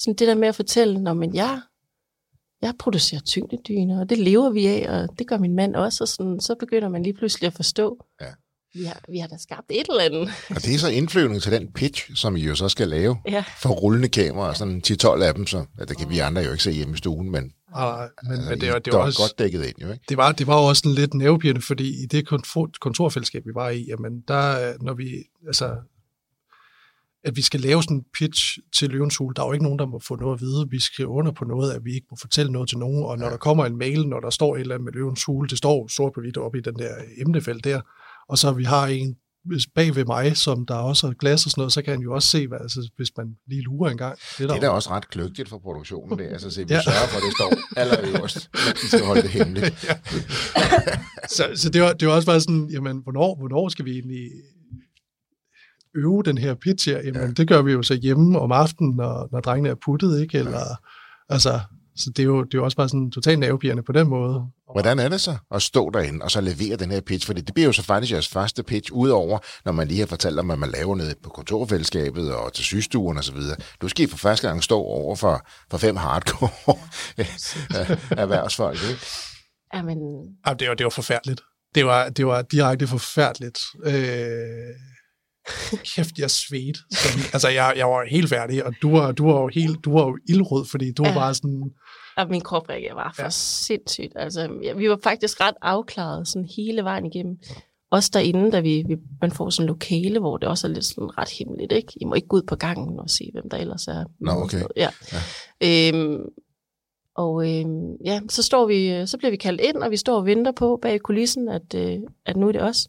[0.00, 1.60] Sådan det der med at fortælle, når men jeg,
[2.62, 6.08] jeg producerer tyngdedyner, og det lever vi af, og det gør min mand også, og
[6.08, 8.26] sådan, så begynder man lige pludselig at forstå, ja.
[8.74, 10.28] vi har, vi har da skabt et eller andet.
[10.50, 13.44] Og det er så indflyvning til den pitch, som I jo så skal lave Ja.
[13.62, 16.62] for rullende kameraer, sådan 10-12 af dem, så ja, det kan vi andre jo ikke
[16.62, 19.18] se hjemme i stuen, men, Og, men, altså, men det, var, det, var er også,
[19.18, 20.04] godt dækket ind, jo ikke?
[20.08, 23.54] det, var, det var jo også sådan lidt nervepirrende, fordi i det kontor, kontorfællesskab, vi
[23.54, 25.04] var i, jamen der, når vi,
[25.46, 25.76] altså,
[27.24, 29.78] at vi skal lave sådan en pitch til Løvens Hule, der er jo ikke nogen,
[29.78, 30.66] der må få noget at vide.
[30.70, 33.30] Vi skriver under på noget, at vi ikke må fortælle noget til nogen, og når
[33.30, 35.88] der kommer en mail, når der står et eller andet med Løvens Hule, det står
[35.88, 36.90] sort på hvidt oppe i den der
[37.26, 37.80] emnefelt der,
[38.28, 39.16] og så vi har en
[39.74, 42.14] bag ved mig, som der også har glas og sådan noget, så kan han jo
[42.14, 44.18] også se, hvad, altså, hvis man lige lurer en gang.
[44.38, 46.24] Det er Det er da også ret kløgtigt for produktionen, det.
[46.26, 46.82] Altså, så vi Ja.
[46.82, 49.74] sørger for, at det står allerøverst, men de skal holde det hemmeligt.
[51.36, 54.30] så, så det, var, det var også bare sådan, jamen, hvornår, hvornår skal vi egentlig
[55.96, 56.98] øve den her pitch her?
[56.98, 57.26] Jamen, ja.
[57.26, 60.38] det gør vi jo så hjemme om aftenen, når, når drengene er puttet, ikke?
[60.38, 60.74] Eller, ja.
[61.28, 61.60] altså,
[61.96, 64.46] så det er, jo, det er jo også bare sådan totalt nervepirrende på den måde.
[64.72, 67.26] Hvordan er det så at stå derinde og så levere den her pitch?
[67.26, 70.38] Fordi det bliver jo så faktisk jeres første pitch, udover når man lige har fortalt
[70.38, 73.56] om, at man laver noget på kontorfællesskabet og til sygestuen og så videre.
[73.82, 76.78] Du skal for første gang stå over for, for fem hardcore
[78.22, 79.00] erhvervsfolk, ikke?
[79.74, 79.98] Jamen,
[80.46, 81.40] Jamen, det, var, det var forfærdeligt.
[81.74, 83.58] Det var, det var direkte forfærdeligt.
[83.84, 83.94] Øh,
[85.94, 86.80] kæft, jeg svedte.
[86.90, 89.92] Sådan, altså, jeg, jeg var helt færdig, og du var, du var jo helt, du
[89.92, 91.08] var jo ildrød, fordi du ja.
[91.08, 91.14] Ja.
[91.14, 91.70] var bare sådan,
[92.16, 93.28] og min krop reagerede bare for Ja.
[93.30, 94.12] sindssygt.
[94.16, 97.38] Altså, ja, vi var faktisk ret afklaret sådan hele vejen igennem.
[97.90, 100.84] Også derinde, da vi, vi, man får sådan en lokale, hvor det også er lidt
[100.84, 101.92] sådan ret hemmeligt, ikke?
[102.00, 104.04] I må ikke gå ud på gangen og se, hvem der ellers er.
[104.20, 104.62] Nå, okay.
[104.76, 104.88] Ja.
[105.62, 105.88] ja.
[105.94, 106.20] Øhm,
[107.16, 110.26] og øhm, ja, så, står vi, så bliver vi kaldt ind, og vi står og
[110.26, 112.88] venter på bag kulissen, at, øh, at nu er det os.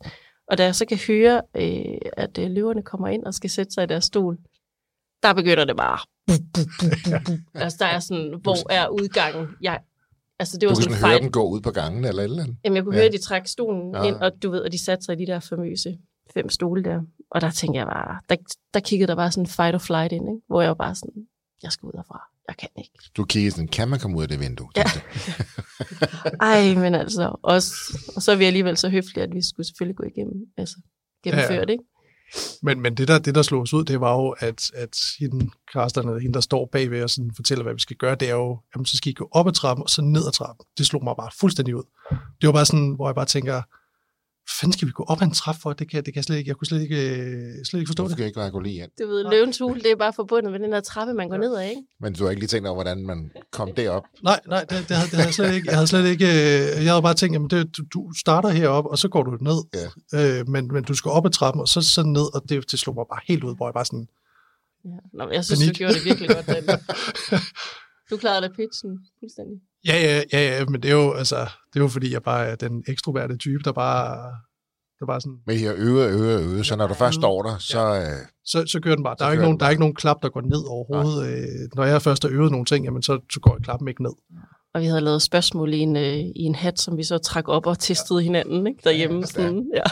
[0.51, 3.71] Og da jeg så kan høre, øh, at øh, løverne kommer ind og skal sætte
[3.71, 4.37] sig i deres stol,
[5.23, 5.99] der begynder det bare.
[7.63, 9.47] altså, der er sådan, hvor er udgangen?
[9.61, 9.79] Jeg,
[10.39, 12.29] altså, det Du var kunne sådan sådan høre dem gå ud på gangen eller et
[12.29, 12.57] eller andet.
[12.63, 12.99] Jamen, jeg kunne Ja.
[12.99, 14.03] høre, at de trak stolen ja.
[14.03, 15.97] ind, og du ved, at de satte sig i de der famøse
[16.33, 17.01] fem stole der.
[17.31, 18.35] Og der tænkte jeg bare, der,
[18.73, 20.41] der kiggede der bare sådan fight or flight ind, ikke?
[20.47, 21.27] hvor jeg var bare sådan,
[21.63, 22.30] jeg skal ud herfra.
[22.51, 22.91] Jeg kan ikke.
[23.17, 24.69] Du kiggede sådan, kan man komme ud af det vindue?
[24.75, 24.83] Ja.
[26.51, 27.73] Ej, men altså, også,
[28.15, 30.75] og så er vi alligevel så høflige, at vi skulle selvfølgelig gå igennem, altså
[31.23, 31.83] gennemføre Ja, det, ikke?
[32.61, 35.49] Men, men det, der, det, der slog os ud, det var jo, at, at hende,
[35.73, 38.33] Karsten, eller hende, der står bagved og sådan fortæller, hvad vi skal gøre, det er
[38.33, 40.65] jo, jamen, så skal I gå op ad trappen, og så ned ad trappen.
[40.77, 41.83] Det slog mig bare fuldstændig ud.
[42.41, 43.61] Det var bare sådan, hvor jeg bare tænker,
[44.59, 45.73] fanden skal vi gå op ad en trap for?
[45.73, 48.03] Det kan, det kan jeg slet ikke, jeg kunne slet ikke, øh, slet ikke forstå
[48.03, 48.11] Hvorfor det.
[48.15, 48.91] skal jeg ikke bare gå lige ind?
[49.01, 51.55] Du ved, løvens hule, det er bare forbundet med den der trappe, man går ned
[51.55, 51.81] ad, ikke?
[51.99, 54.03] Men du har ikke lige tænkt over, hvordan man kom derop?
[54.23, 55.67] Nej, nej, det, det, havde, det havde jeg slet ikke.
[55.69, 58.89] Jeg havde slet ikke, øh, jeg havde bare tænkt, jamen det, du, du starter heroppe,
[58.89, 59.59] og så går du ned.
[60.13, 60.39] Ja.
[60.39, 62.79] Øh, men, men du skal op ad trappen, og så, så ned, og det, det
[62.79, 64.07] slog mig bare helt ud, hvor jeg bare sådan,
[64.85, 64.89] Ja.
[65.13, 65.73] Nå, men jeg synes, Panik.
[65.73, 66.79] du gjorde det virkelig godt, Dan.
[68.09, 69.57] Du klarede da pitchen fuldstændig.
[69.87, 71.35] Ja, ja, ja, ja, men det er jo, altså,
[71.73, 74.31] det er jo fordi, jeg bare er den ekstroverte type, der bare,
[74.99, 77.95] der bare sådan, Men her øve, øve, øve, så når du først står der, så...
[77.95, 79.15] Øh, så, så kører den bare.
[79.19, 81.27] Der er, ikke nogen, der er ikke nogen klap, der går ned overhovedet.
[81.27, 84.11] Øh, når jeg først har øvet nogle ting, jamen, så, så går klappen ikke ned.
[84.73, 87.47] Og vi havde lavet spørgsmål i en, øh, i en hat, som vi så trak
[87.47, 88.79] op og testede hinanden ikke?
[88.83, 89.25] derhjemme.
[89.27, 89.83] Sådan, ja.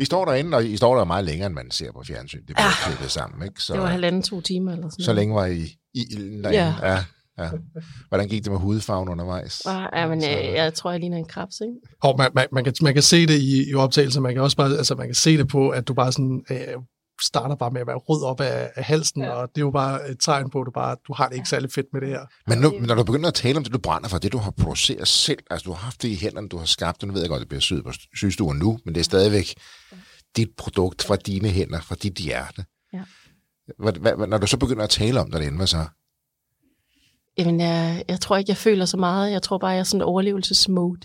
[0.00, 2.38] I står derinde, og I står der meget længere, end man ser på fjernsyn.
[2.38, 3.62] Det bliver klippet sammen, ikke?
[3.62, 5.62] Så, Det var halvanden, to timer eller sådan så længe var I
[5.94, 6.58] i ilden derinde.
[6.62, 6.92] Ja.
[6.92, 7.04] ja.
[7.38, 7.50] Ja.
[8.08, 9.62] Hvordan gik det med hudfarven undervejs?
[9.64, 9.88] noget.
[9.94, 11.74] Ja, men Så- øh, jeg tror, jeg ligner en krebs, ikke?
[12.02, 14.56] Og man, man, man, kan, man kan se det i, i optagelser, man kan også
[14.56, 16.58] bare, altså man kan se det på, at du bare sådan, øh,
[17.22, 19.30] starter bare med at være rød op af, af halsen, ja.
[19.30, 21.48] Og det er jo bare et tegn på, at du, bare, du har det ikke
[21.48, 22.20] særlig fedt med det her.
[22.46, 24.50] Men nu, når du begynder at tale om det, du brænder for, det du har
[24.50, 27.20] produceret selv, altså du har haft det i hænderne, du har skabt, og nu ved
[27.20, 29.54] jeg godt, det bliver syet på sygestuen nu, men det er stadigvæk
[30.36, 32.64] dit produkt fra dine hænder, fra dit hjerte.
[32.92, 33.02] Ja.
[33.78, 35.84] Hvad, hvad, når du så begynder at tale om det derinde, hvad så?
[37.38, 39.32] Jamen, jeg, jeg tror ikke, jeg føler så meget.
[39.32, 41.00] Jeg tror bare, jeg er sådan en overlevelsesmode.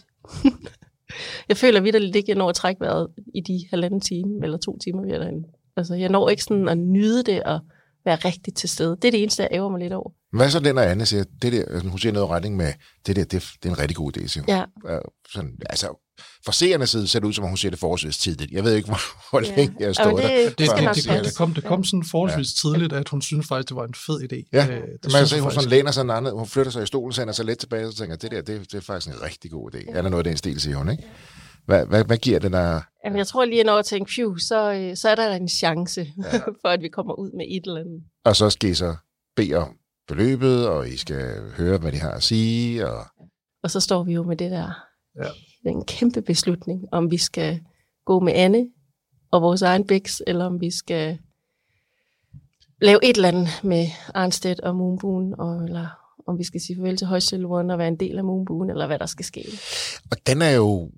[1.50, 4.78] jeg føler vidderligt ikke, jeg når at trække vejret i de halvanden time eller to
[4.78, 5.48] timer, vi er derinde.
[5.78, 7.60] Altså, jeg når ikke sådan at nyde det og
[8.06, 8.98] være rigtig til stede.
[9.02, 10.10] Det er det eneste, jeg ærger mig lidt over.
[10.32, 12.74] Hvad så den, når Anne siger, det der, altså, hun siger noget i retning med,
[13.08, 13.32] det der, det,
[13.64, 14.56] det er en rigtig god idé, siger hun.
[14.56, 15.00] Ja,
[15.34, 15.88] sådan, altså,
[16.46, 18.52] fra seernes side ser det ud, som om hun siger det forholdsvis tidligt.
[18.52, 19.56] Jeg ved ikke, hvor, hvor Ja.
[19.56, 20.12] længe jeg det- der.
[20.12, 22.70] Det, det, det, det, det, kom, det kom sådan forholdsvis Ja.
[22.70, 24.50] tidligt, at hun synes faktisk, det var en fed idé.
[24.54, 25.56] Ja, Øh, det det man kan se, hun faktisk.
[25.64, 27.98] sådan læner sig andet, hun flytter sig i stolen, sender sig lidt tilbage, og så
[27.98, 29.98] tænker, det der, det, det er faktisk en rigtig god idé.
[29.98, 31.04] Er der noget af den stil, siger hun, ikke?
[31.66, 32.82] Hvad, hvad, hvad giver det der?
[33.06, 36.02] Jamen, jeg tror lige, når jeg tænker, phew, så, øh, så er der en chance
[36.24, 36.38] ja.
[36.62, 38.04] for, at vi kommer ud med et eller andet.
[38.26, 38.96] Og så skal I så
[39.36, 39.74] bede om
[40.08, 43.06] beløbet, og I skal høre, hvad de har at sige, og
[43.64, 44.72] Og så står vi jo med det der,
[45.24, 45.30] Ja.
[45.64, 47.60] Den kæmpe beslutning, om vi skal
[48.06, 48.68] gå med Anne
[49.32, 51.18] og vores egen bæks, eller om vi skal
[52.82, 55.88] lave et eller andet med Arnstedt og Moonboon, og, eller
[56.28, 59.00] om vi skal sige farvel til Højsølveren og være en del af Moonboon, eller hvad
[59.00, 59.46] der skal ske.
[60.12, 60.92] Og den er jo,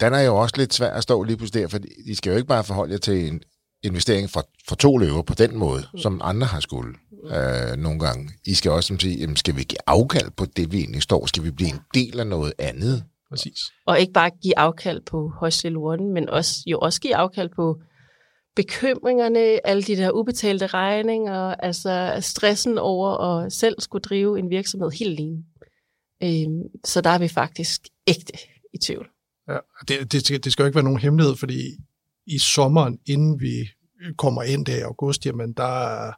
[0.00, 2.36] den er jo også lidt svær at stå lige pludselig der, for I skal jo
[2.36, 3.42] ikke bare forholde jer til en
[3.82, 5.98] investering for, for to løver på den måde, mm.
[5.98, 8.30] som andre har skulle øh, nogle gange.
[8.46, 11.26] I skal også sige, jamen, skal vi give afkald på det, vi egentlig står?
[11.26, 13.04] Skal vi blive en del af noget andet?
[13.30, 13.58] Præcis.
[13.86, 17.80] Og ikke bare give afkald på højstilurten, men også, jo også give afkald på
[18.56, 24.90] bekymringerne, alle de der ubetalte regninger, altså stressen over at selv skulle drive en virksomhed
[24.90, 25.44] helt alene.
[26.22, 28.32] Øhm, så der er vi faktisk ægte
[28.74, 29.08] i tvivl.
[29.48, 31.60] Ja, det, det, skal, det skal jo ikke være nogen hemmelighed, fordi
[32.26, 33.68] i sommeren, inden vi
[34.16, 36.12] kommer ind der i august, jamen der,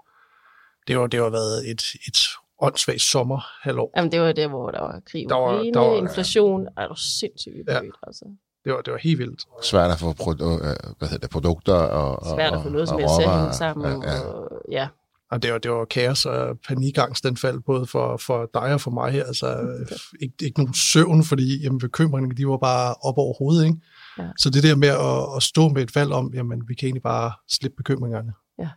[0.87, 2.17] det har, det har været et, et
[2.63, 3.93] åndssvagt sommerhalvår.
[3.97, 6.83] Jamen det var der, hvor der var krig, der var, der var, inflation, ja.
[6.83, 7.81] er du sindssygt ja.
[8.03, 8.25] altså.
[8.65, 9.47] Det var, det var helt vildt.
[9.63, 12.99] Svært at få produ- øh, hvad hedder det, produkter og Svært at få noget som
[12.99, 14.03] helst til at hænge sammen.
[14.03, 14.21] Ja, ja.
[14.21, 14.89] Og, ja.
[15.31, 18.81] Og det var, det var kaos og panikangst, den faldt både for, for dig og
[18.81, 19.15] for mig.
[19.15, 19.47] Altså,
[19.83, 19.97] okay.
[20.21, 23.65] ikke, ikke nogen søvn, fordi jamen, bekymringerne de var bare op over hovedet.
[23.65, 23.77] Ikke?
[24.19, 24.29] Ja.
[24.39, 27.03] Så det der med at, at stå med et valg om, jamen vi kan egentlig
[27.03, 28.33] bare slippe bekymringerne.
[28.59, 28.69] Ja.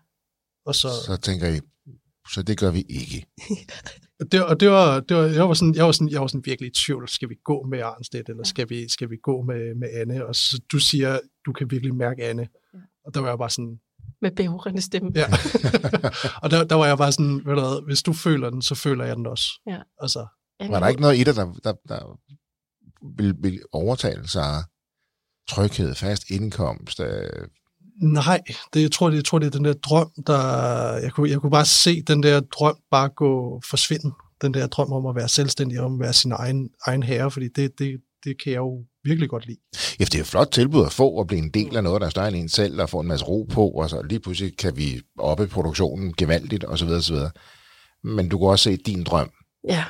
[0.66, 1.60] Og så, så tænker I,
[2.34, 3.26] så det gør vi ikke.
[4.32, 6.46] det, og det var, det var, jeg, var sådan, jeg, var sådan, jeg var sådan
[6.46, 9.76] virkelig i tvivl, skal vi gå med Arnstedt, eller skal vi, skal vi gå med,
[9.76, 10.26] med Anne?
[10.26, 12.48] Og så, du siger, du kan virkelig mærke Anne.
[12.74, 12.80] Ja.
[13.06, 13.80] Og der var jeg bare sådan...
[14.22, 15.12] Med bævrende stemme.
[15.16, 15.26] Ja.
[16.44, 19.06] og der, der var jeg bare sådan, ved du hvis du føler den, så føler
[19.06, 19.62] jeg den også.
[19.68, 19.80] Ja.
[20.02, 20.28] Altså,
[20.60, 22.20] var der ikke noget i dig, der, der, der
[23.18, 24.64] ville, ville overtale sig
[25.50, 27.48] tryghed, fast indkomst, øh,
[28.02, 28.42] Nej,
[28.74, 30.94] det, jeg, tror, det, jeg tror, det er den der drøm, der...
[30.98, 34.12] Jeg kunne, jeg kunne bare se den der drøm bare gå forsvinde.
[34.42, 37.48] Den der drøm om at være selvstændig, om at være sin egen, egen herre, fordi
[37.48, 39.58] det, det, det kan jeg jo virkelig godt lide.
[40.00, 42.08] Ja, det er et flot tilbud at få at blive en del af noget, der
[42.08, 44.58] er større end en selv, og få en masse ro på, og så lige pludselig
[44.58, 46.88] kan vi oppe produktionen gevaldigt, osv.
[46.88, 47.16] osv.
[48.04, 49.30] Men du kan også se din drøm.
[49.70, 49.84] Ja,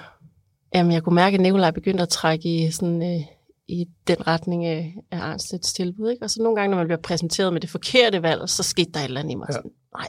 [0.75, 3.21] Jamen, jeg kunne mærke, at Nikolaj begyndte at trække i sådan øh,
[3.67, 6.09] i den retning af, af Arnstedts tilbud.
[6.09, 6.23] Ikke?
[6.23, 8.99] Og så nogle gange, når man bliver præsenteret med det forkerte valg, så skete der
[8.99, 9.47] et eller andet i mig.
[9.49, 9.53] Ja.
[9.53, 10.07] Sådan, Nej,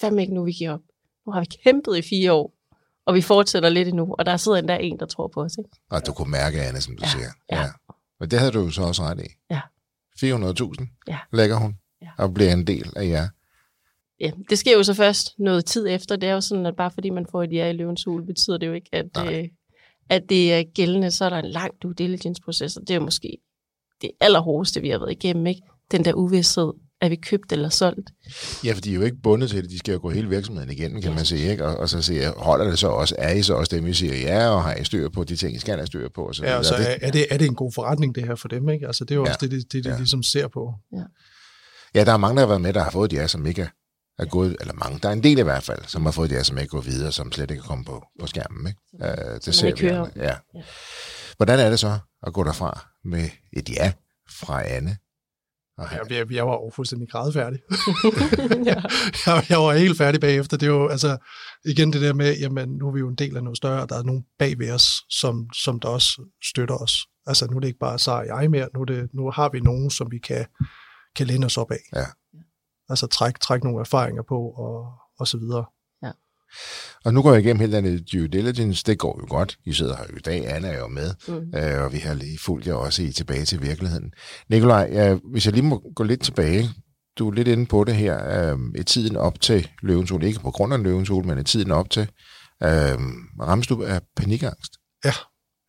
[0.00, 0.80] fandme ikke nu, vi giver op.
[1.26, 2.54] Nu har vi kæmpet i fire år,
[3.06, 5.56] og vi fortsætter lidt endnu, og der sidder endda en, der tror på os.
[5.58, 5.70] Ikke?
[5.90, 7.10] Og du kunne mærke, Anne, som du ja.
[7.10, 7.28] siger.
[7.50, 7.60] Ja.
[7.60, 7.68] ja.
[8.20, 9.28] Men det havde du jo så også ret i.
[9.50, 9.60] Ja.
[10.16, 11.18] 400.000 ja.
[11.32, 12.08] lægger hun, ja.
[12.18, 13.28] og bliver en del af jer.
[14.20, 16.16] Ja, det sker jo så først noget tid efter.
[16.16, 18.58] Det er jo sådan, at bare fordi man får et ja i løvens hul, betyder
[18.58, 19.48] det jo ikke, at, øh,
[20.10, 23.04] at det er gældende, så er der en lang due diligence-proces, og det er jo
[23.04, 23.38] måske
[24.02, 25.60] det allerhårdeste, vi har været igennem, ikke?
[25.90, 28.10] Den der uvidshed, er vi købt eller solgt?
[28.64, 29.70] Ja, for de er jo ikke bundet til det.
[29.70, 31.16] De skal jo gå hele virksomheden igennem, kan ja.
[31.16, 31.50] man sige.
[31.50, 31.64] Ikke?
[31.64, 33.14] Og, og så sige, holder det så også?
[33.18, 35.56] Er I så også dem, vi siger ja, og har I styr på de ting,
[35.56, 36.24] I skal have styr på?
[36.24, 38.34] Og så ja, og så er, er, det, er det en god forretning, det her
[38.34, 38.68] for dem?
[38.68, 38.86] Ikke?
[38.86, 39.30] Altså, det er jo ja.
[39.30, 39.96] også det, det, det de ja.
[39.96, 40.72] ligesom ser på.
[40.92, 41.02] Ja.
[41.94, 43.68] ja, der er mange, der har været med, der har fået de her, som ikke
[44.18, 46.46] er gået, eller mange, der er en del i hvert fald, som har fået det,
[46.46, 48.66] som ikke går videre, som slet ikke er kommet på, på skærmen.
[48.66, 48.80] Ikke?
[48.92, 49.86] Uh, det ser vi.
[49.86, 50.04] Ja.
[50.28, 50.34] ja.
[51.36, 53.92] Hvordan er det så at gå derfra med et ja
[54.40, 54.96] fra Anne?
[55.78, 57.60] Og jeg, jeg, jeg var fuldstændig grædfærdig.
[58.70, 58.82] ja.
[59.26, 60.56] jeg, jeg var helt færdig bagefter.
[60.56, 61.16] Det er jo altså,
[61.64, 63.98] igen det der med, jamen nu er vi jo en del af noget større, der
[63.98, 66.96] er nogen bag ved os, som, som der også støtter os.
[67.26, 69.60] Altså nu er det ikke bare Sara og jeg mere, nu, det, nu har vi
[69.60, 70.46] nogen, som vi kan,
[71.16, 71.80] kan læne os op af.
[71.96, 72.04] Ja
[72.88, 75.64] altså trække træk nogle erfaringer på og, og så videre.
[76.02, 76.10] Ja.
[77.04, 79.58] Og nu går jeg igennem hele den due diligence, det går jo godt.
[79.64, 81.58] I sidder her i dag, Anna er jo med, mm.
[81.58, 84.12] øh, og vi har lige fulgt jer også i tilbage til virkeligheden.
[84.48, 86.70] Nikolaj, ja, hvis jeg lige må gå lidt tilbage,
[87.18, 90.50] du er lidt inde på det her, øh, i tiden op til Løvens ikke på
[90.50, 92.08] grund af Løvens men i tiden op til,
[92.62, 92.98] øh,
[93.40, 94.72] rammes du af panikangst?
[95.04, 95.12] Ja,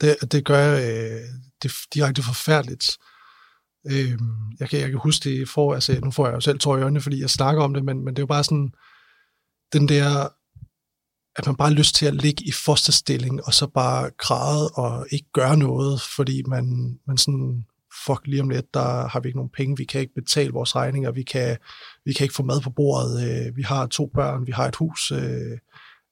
[0.01, 1.21] det, det gør jeg, øh,
[1.62, 2.97] det er direkte forfærdeligt.
[3.91, 4.19] Øh,
[4.60, 6.82] jeg, kan, jeg kan huske det for, altså nu får jeg jo selv tår i
[6.82, 8.71] øjnene, fordi jeg snakker om det, men, men det er jo bare sådan,
[9.74, 10.28] den der,
[11.36, 15.08] at man bare har lyst til at ligge i fosterstilling, og så bare græde og
[15.12, 17.65] ikke gøre noget, fordi man, man sådan,
[18.06, 20.76] fuck lige om lidt, der har vi ikke nogen penge, vi kan ikke betale vores
[20.76, 21.58] regninger, vi kan,
[22.06, 24.76] vi kan ikke få mad på bordet, øh, vi har to børn, vi har et
[24.76, 25.58] hus, øh,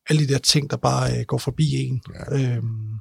[0.10, 2.02] alle de der ting, der bare øh, går forbi en.
[2.14, 2.56] Ja.
[2.56, 2.94] Øhm,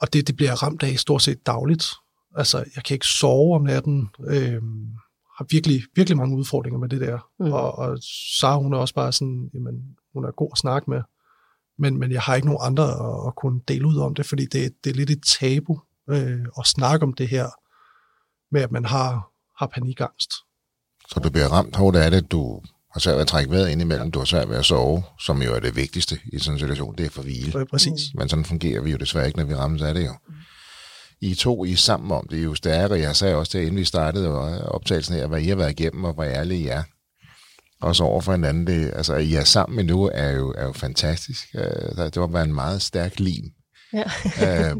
[0.00, 1.84] og det, det bliver ramt af stort set dagligt.
[2.38, 4.08] Altså, jeg kan ikke sove om natten.
[4.26, 4.62] Øh,
[5.38, 7.18] har virkelig, virkelig mange udfordringer med det der.
[7.40, 7.52] Mm.
[7.52, 7.98] Og, og
[8.38, 9.74] så hun er også bare sådan, jamen,
[10.12, 11.02] hun er god at snakke med.
[11.78, 14.46] Men, men jeg har ikke nogen andre at, at kunne dele ud om det, fordi
[14.46, 17.46] det, det er lidt et tabu øh, at snakke om det her
[18.54, 20.30] med, at man har, har panikangst.
[21.08, 23.80] Så du bliver ramt hårdt af det, du har svært ved at trække vejret ind
[23.80, 26.58] imellem, du har svært ved at sove, som jo er det vigtigste i sådan en
[26.58, 27.66] situation, det er for hvile.
[27.66, 28.00] Præcis.
[28.14, 30.14] Men sådan fungerer vi jo desværre ikke, når vi rammes af det jo.
[31.20, 32.98] I to I sammen om det er jo stærkere.
[32.98, 34.28] Jeg sagde også det, inden vi startede
[34.68, 36.82] optagelsen her, hvad I har været igennem, og hvor ærlige I er.
[37.80, 38.66] Også over for hinanden.
[38.66, 41.48] Det, altså, I er sammen nu, er jo, er jo fantastisk.
[41.54, 43.44] Øh, det var en meget stærk lim
[43.92, 44.04] Ja.
[44.42, 44.76] øh,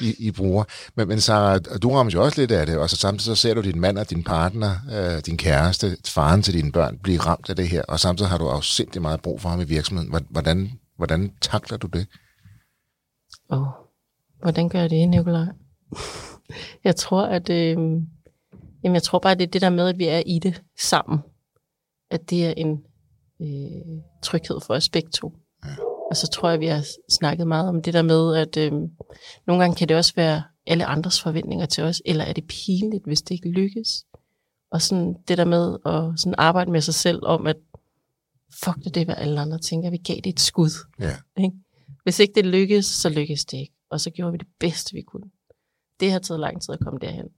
[0.00, 0.64] I, I bruger.
[0.96, 3.54] Men, men Sarah, du rammer jo også lidt af det, og så samtidig så ser
[3.54, 7.50] du din mand og din partner, øh, din kæreste, faren til dine børn, blive ramt
[7.50, 10.14] af det her, og samtidig har du også sindssygt meget brug for ham i virksomheden.
[10.30, 12.06] Hvordan, hvordan takler du det?
[13.50, 13.66] Oh,
[14.44, 15.46] hvordan gør jeg det, Nicolaj?
[16.84, 17.76] jeg tror, at øh,
[18.84, 20.62] jamen, jeg tror bare, at det er det der med, at vi er i det
[20.80, 21.18] sammen.
[22.10, 22.84] At det er en
[23.40, 25.32] øh, tryghed for os begge to.
[25.64, 25.70] Ja.
[26.10, 28.72] Og så tror jeg, at vi har snakket meget om det der med, at øh,
[29.46, 33.04] nogle gange kan det også være alle andres forventninger til os, eller er det pinligt,
[33.04, 34.04] hvis det ikke lykkes?
[34.70, 37.56] Og sådan det der med at sådan arbejde med sig selv om, at
[38.64, 40.70] fuck det, det hvad alle andre tænker, vi gav det et skud.
[41.00, 41.16] Ja.
[41.36, 41.56] Ikke?
[42.02, 43.73] Hvis ikke det lykkes, så lykkes det ikke.
[43.90, 45.30] Og så gjorde vi det bedste, vi kunne.
[46.00, 47.28] Det har taget lang tid at komme derhen.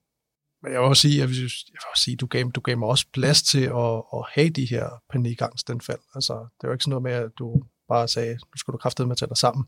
[0.63, 2.79] Men jeg vil også sige, jeg vil, jeg vil også sige du, gav, du gav
[2.79, 5.99] mig også plads til at, at have de her panikangstanfald.
[6.15, 9.09] Altså, det var ikke sådan noget med, at du bare sagde, nu skal du kraftedeme
[9.09, 9.65] med at tage dig sammen.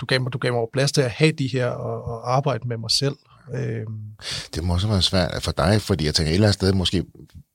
[0.00, 2.68] Du gav mig, du gav mig plads til at have de her og, og arbejde
[2.68, 3.16] med mig selv.
[3.54, 4.16] Øhm.
[4.54, 7.04] Det må også være svært for dig, fordi jeg tænker, et eller andet sted måske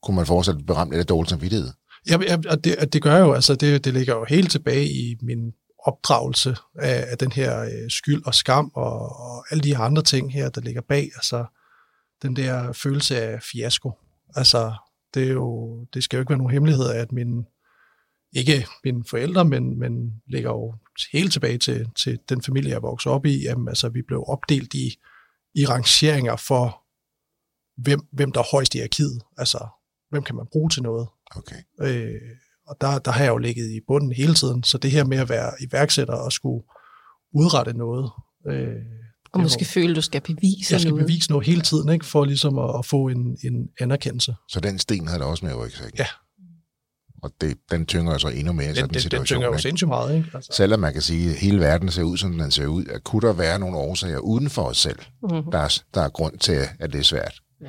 [0.04, 1.70] kunne man fortsat beramme lidt af dårlig samvittighed.
[2.10, 2.18] Ja,
[2.50, 6.56] og det, det gør jo, altså det, det ligger jo helt tilbage i min opdragelse
[6.76, 10.34] af, af den her øh, skyld og skam og, og alle de her andre ting
[10.34, 11.04] her, der ligger bag.
[11.15, 11.46] Altså
[12.22, 13.91] den der følelse af fiasko.
[14.36, 14.74] Altså
[15.13, 17.46] det, er jo, det skal jo ikke være nogen hemmelighed, at min,
[18.32, 20.76] ikke mine forældre, men, men ligger jo
[21.12, 23.43] helt tilbage til, til den familie, jeg voksede op i.
[23.43, 25.00] Jamen, altså, vi blev opdelt i,
[25.56, 26.84] i rangeringer for,
[27.82, 29.22] hvem, hvem der er højst i arkivet.
[29.38, 29.67] Altså,
[30.10, 31.08] hvem kan man bruge til noget.
[31.36, 31.56] Okay.
[31.82, 32.22] Øh,
[32.67, 35.17] og der, der har jeg jo ligget i bunden hele tiden, så det her med
[35.17, 36.63] at være iværksætter og skulle
[37.34, 38.12] udrette noget.
[38.47, 38.76] Øh,
[39.34, 41.06] og måske føle, at du skal bevise Jeg skal noget.
[41.06, 44.36] bevise noget hele tiden, ikke, for ligesom at, at få en, en anerkendelse.
[44.49, 45.97] Så den sten havde der også med sig, ikke?
[45.99, 46.06] Ja.
[47.23, 49.26] Og det, den tynger så endnu mere i sådan Den, en den, den situation.
[49.26, 50.15] tynger jo sindssygt meget.
[50.17, 50.30] Ikke?
[50.34, 53.04] Altså, Selvom man kan sige, at hele verden ser ud, som den ser ud, at
[53.04, 55.52] kunne der være nogle årsager uden for os selv, Mhm.
[55.52, 57.41] der er, der er grund til, at det er svært.
[57.62, 57.67] Ja.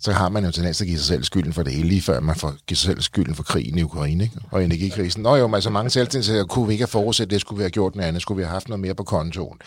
[0.00, 2.02] Så har man jo tendens til at give sig selv skylden for det hele, lige
[2.02, 4.36] før man får give sig selv skylden for krigen i Ukraine ikke?
[4.50, 5.22] og energikrisen.
[5.22, 7.70] Nå jo, men altså mange selvtændige kunne vi ikke have forudset det, skulle vi have
[7.70, 9.58] gjort noget andet, skulle vi have haft noget mere på kontoen,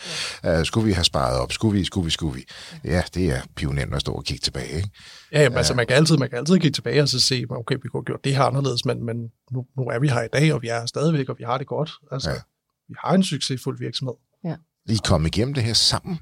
[0.44, 0.58] ja.
[0.58, 2.44] uh, skulle vi have sparet op, skulle vi, skulle vi, skulle vi.
[2.84, 4.76] Ja, det er pionerende at stå og kigge tilbage.
[4.76, 4.90] Ikke?
[5.32, 7.74] Ja, jamen, altså man kan, altid, man kan altid kigge tilbage og så se, okay,
[7.82, 9.16] vi kunne have gjort det her anderledes, men, men
[9.52, 11.66] nu, nu er vi her i dag, og vi er stadigvæk, og vi har det
[11.66, 11.90] godt.
[12.12, 12.34] Altså, Ja.
[12.34, 12.40] ja.
[12.88, 14.14] vi har en succesfuld virksomhed.
[14.88, 16.18] I er kommet igennem det her sammen.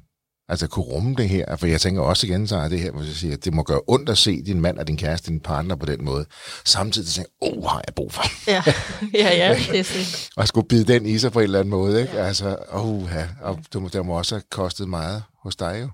[0.49, 1.57] Altså kunne rumme det her.
[1.57, 3.63] For jeg tænker også igen, så er det her, hvor jeg siger, at det må
[3.63, 6.27] gøre ondt at se din mand og din kæreste, din partner på den måde.
[6.65, 8.23] Samtidig tænker jeg, åh, oh, har jeg brug for.
[8.51, 8.63] Ja,
[9.25, 10.05] ja, ja det er sådan.
[10.43, 12.01] Og skulle bide den i sig på en eller anden måde.
[12.01, 12.13] Ikke?
[12.13, 13.29] Altså, åh, oh, ja.
[13.43, 15.89] og det må, det må også have kostet meget hos dig jo.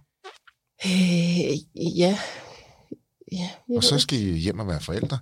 [0.87, 1.57] Øh,
[1.99, 2.19] ja.
[3.33, 5.19] Ja, Og så skal I hjem og være forældre.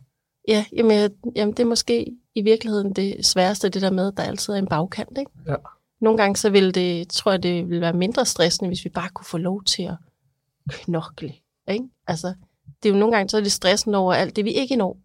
[0.49, 4.13] Ja, jamen, jeg- jamen det er måske i virkeligheden det sværeste, det der med, at
[4.17, 5.19] der altid er en bagkant.
[5.19, 5.31] Ikke?
[5.47, 5.55] Ja.
[6.01, 9.09] Nogle gange så vil det, tror jeg, det vil være mindre stressende, hvis vi bare
[9.09, 9.97] kunne få lov til at
[10.69, 11.33] knokle.
[11.69, 11.85] Ikke?
[12.07, 12.35] Altså,
[12.83, 14.99] det er jo nogle gange, så er det stressende over alt det, vi ikke når.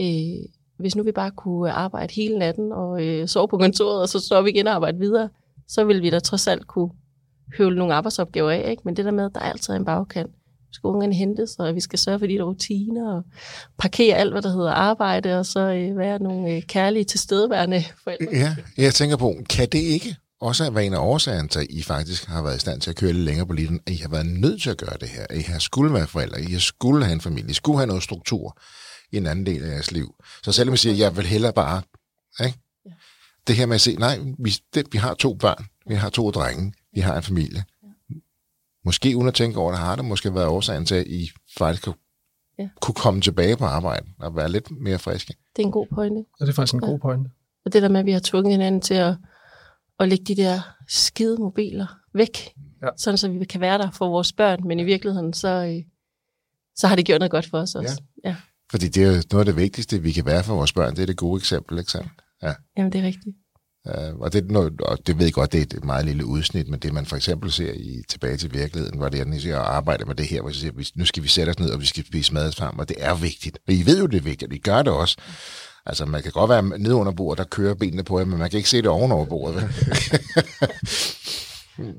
[0.00, 0.44] Øh,
[0.76, 4.20] hvis nu vi bare kunne arbejde hele natten og øh, sove på kontoret, og så
[4.20, 5.28] står vi igen og arbejde videre,
[5.68, 6.90] så ville vi da trods alt kunne
[7.58, 8.70] høvle nogle arbejdsopgaver af.
[8.70, 8.82] Ikke?
[8.84, 10.30] Men det der med, at der altid er en bagkant,
[10.72, 13.22] skal ungerne hentes, og vi skal sørge for de der rutiner, og
[13.78, 18.26] parkere alt, hvad der hedder arbejde, og så øh, være nogle øh, kærlige, tilstedeværende forældre.
[18.32, 21.82] Ja, jeg tænker på, kan det ikke også være en af årsagerne til, at I
[21.82, 24.08] faktisk har været i stand til at køre lidt længere på linjen, at I har
[24.08, 26.60] været nødt til at gøre det her, at I har skulle være forældre, I har
[26.60, 28.58] skulle have en familie, I skulle have noget struktur
[29.12, 30.14] i en anden del af jeres liv.
[30.44, 31.82] Så selvom I siger, jeg vil hellere bare,
[32.44, 32.58] ikke?
[32.86, 32.90] Ja.
[33.46, 36.30] det her med at se, nej, vi, det, vi har to børn, vi har to
[36.30, 37.64] drenge, vi har en familie.
[38.92, 41.84] Måske uden at tænke over det, har det måske været årsagen til, at I faktisk
[41.84, 41.94] kunne,
[42.58, 42.68] Ja.
[42.80, 45.34] kunne komme tilbage på arbejde og være lidt mere friske.
[45.56, 46.18] Det er en god pointe.
[46.40, 46.90] Og det er faktisk en Ja.
[46.90, 47.30] god pointe.
[47.64, 49.14] Og det der med, at vi har tvunget hinanden til at,
[50.00, 52.52] at lægge de der skide mobiler væk,
[52.82, 52.88] Ja.
[52.96, 55.82] sådan så vi kan være der for vores børn, men i virkeligheden, så, øh,
[56.76, 58.02] så har det gjort noget godt for os også.
[58.24, 58.28] Ja.
[58.30, 58.36] ja.
[58.70, 60.96] Fordi det er jo noget af det vigtigste, vi kan være for vores børn.
[60.96, 62.08] Det er det gode eksempel, ikke sandt?
[62.42, 62.54] Ja.
[62.76, 63.36] Jamen, det er rigtigt.
[63.88, 66.68] Uh, og, det, noget, og det ved jeg godt, det er et meget lille udsnit,
[66.68, 69.40] men det man for eksempel ser i tilbage til virkeligheden, hvor det er, at I
[69.40, 71.58] siger, at arbejde med det her, hvor I siger, "Vi- nu skal vi sætte os
[71.58, 73.58] ned, og vi skal spise mad sammen, og det er vigtigt.
[73.68, 75.16] Og I ved jo, det er vigtigt, og I gør det også.
[75.86, 78.50] Altså, man kan godt være nede under bordet, der kører benene på jer, men man
[78.50, 79.64] kan ikke se det ovenover bordet.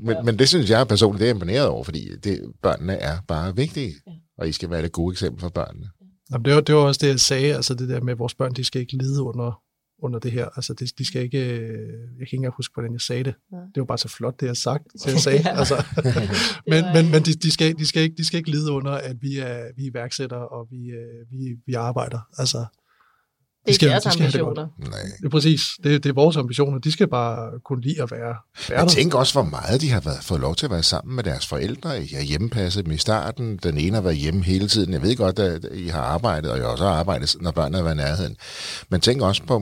[0.06, 3.18] men, men det synes jeg personligt, det er jeg imponeret over, fordi det, børnene er
[3.28, 3.94] bare vigtige,
[4.38, 5.88] og I skal være det gode eksempel for børnene.
[6.32, 8.36] Jamen, det, var, det var også det, jeg sagde, altså det der med, at vores
[8.36, 9.60] børn, de skal ikke lide under,
[10.04, 10.46] under det her.
[10.56, 13.34] Altså, de, de skal ikke, øh, jeg kan ikke engang huske, hvordan jeg sagde det.
[13.52, 13.62] Nej.
[13.62, 15.42] Det var bare så flot, det jeg sagt, det jeg sagde.
[15.46, 15.58] Ja.
[15.60, 15.86] altså.
[16.72, 19.16] men men, men de, de, skal, de, skal ikke, de skal ikke lide under, at
[19.22, 22.20] vi er, vi er iværksættere, og vi, øh, vi, vi arbejder.
[22.38, 22.66] Altså,
[23.66, 24.68] Det er skal- deres de skal have det ambitioner.
[24.78, 25.00] Nej.
[25.20, 25.62] Det er præcis.
[25.84, 26.80] Det, det er vores ambitioner.
[26.80, 28.20] De skal bare kunne lide at være,
[28.70, 28.88] være Jeg der.
[28.94, 31.48] tænker også, hvor meget de har været, fået lov til at være sammen med deres
[31.48, 32.04] forældre.
[32.04, 33.58] I har hjemmepasset dem i starten.
[33.58, 34.94] Den ene har været hjemme hele tiden.
[34.94, 37.84] Jeg ved godt, at I har arbejdet, og jeg har også arbejdet, når børnene har
[37.84, 38.36] været i nærheden.
[38.90, 39.60] Men tænk også på,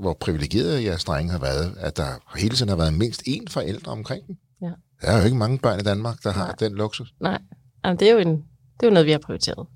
[0.00, 3.90] hvor- privilegeret jeres drenge har været, at der hele tiden har været mindst én forælder
[3.90, 4.36] omkring dem.
[4.62, 4.70] Ja.
[5.02, 6.54] Der er jo ikke mange børn i Danmark, der har Nej.
[6.60, 7.08] den luksus.
[7.20, 7.38] Nej,
[7.84, 9.66] Jamen, det, er jo en, det er jo noget, vi har prioriteret.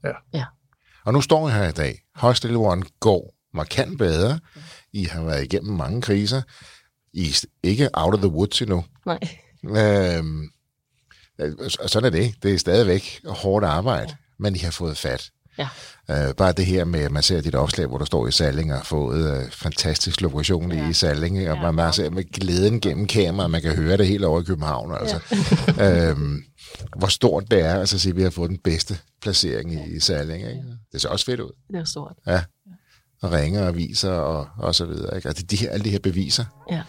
[1.05, 1.99] Og nu står I her i dag.
[2.15, 4.39] Hostel One går markant bedre.
[4.93, 6.43] I har været igennem mange kriser.
[7.13, 8.85] I er ikke out of the woods endnu.
[9.07, 9.19] Nej.
[9.65, 10.43] Øhm,
[11.41, 12.35] øh, og sådan er det.
[12.43, 14.15] Det er stadigvæk hårdt arbejde, ja.
[14.39, 15.31] men I har fået fat.
[15.59, 15.69] Ja.
[16.11, 18.73] Øh, bare det her med, at man ser dit opslag, hvor der står i Salling,
[18.73, 20.79] og har fået øh, fantastisk lokation ja.
[20.79, 20.89] Ja.
[20.89, 21.55] i Salling, og ja.
[21.55, 21.63] Ja.
[21.63, 24.93] man bare ser med glæden gennem kameraet, man kan høre det helt over i København.
[25.01, 25.21] Altså.
[25.77, 26.11] Ja.
[26.11, 26.43] øhm,
[26.99, 29.97] hvor stort det er, altså at sige, at vi har fået den bedste placering i,
[29.97, 30.49] i Salling.
[30.49, 30.63] Ikke?
[30.93, 31.51] Det ser også fedt ud.
[31.73, 32.13] Det er stort.
[32.27, 32.43] Ja.
[33.23, 35.17] Og ringer og viser og, og så videre.
[35.17, 35.29] Ikke?
[35.29, 36.45] Altså de her, alle de her beviser.
[36.71, 36.83] Ja.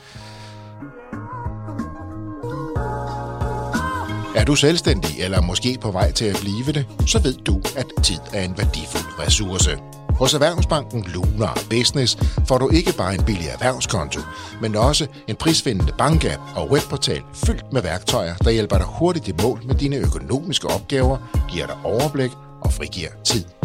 [4.36, 7.86] Er du selvstændig eller måske på vej til at blive det, så ved du, at
[8.04, 9.78] tid er en værdifuld ressource.
[10.10, 12.18] Hos Erhvervsbanken Lunar Business
[12.48, 14.22] får du ikke bare en billig erhvervskonto,
[14.62, 19.34] men også en prisvindende bankapp og webportal fyldt med værktøjer, der hjælper dig hurtigt i
[19.42, 21.18] mål med dine økonomiske opgaver,
[21.52, 23.59] giver dig overblik og frigiver tid.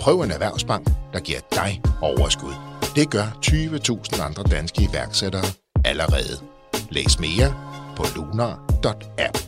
[0.00, 2.54] Prøv en erhvervsbank, der giver dig overskud.
[2.96, 5.44] Det gør 20.000 andre danske iværksættere
[5.84, 6.34] allerede.
[6.90, 7.48] Læs mere
[7.96, 9.38] på lunar.app.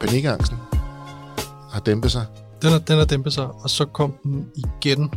[0.00, 0.58] Panikangsten
[1.70, 2.26] har dæmpet sig.
[2.62, 5.10] Den har, den har dæmpet sig, og så kom den igen.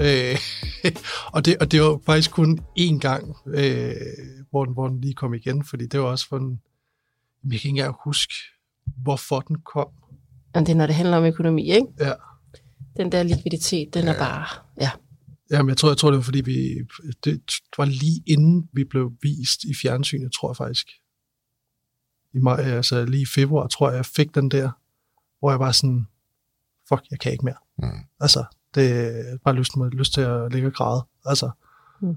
[0.00, 0.38] Øh,
[1.34, 3.94] og, det, og det var faktisk kun én gang, øh,
[4.50, 6.60] hvor, den, hvor den lige kom igen, fordi det var også for en...
[7.44, 8.34] Jeg kan ikke engang huske,
[9.02, 9.88] hvorfor den kom.
[10.54, 11.86] Men det er, når det handler om økonomi, ikke?
[12.00, 12.12] Ja.
[12.98, 14.46] Den der likviditet, den er bare...
[14.80, 14.90] Ja.
[15.50, 16.74] Jamen, jeg tror, jeg tror, det var, fordi vi...
[17.24, 17.40] Det
[17.78, 20.88] var lige inden vi blev vist i fjernsynet, tror jeg faktisk.
[22.34, 24.70] I maj, altså lige i februar, tror jeg, jeg fik den der,
[25.38, 26.06] hvor jeg var sådan,
[26.88, 27.54] fuck, jeg kan ikke mere.
[27.78, 27.88] Mm.
[28.20, 28.44] Altså,
[28.74, 31.06] det er bare lyst, lyst til at ligge og græde.
[31.24, 31.50] Altså.
[32.02, 32.16] Mm.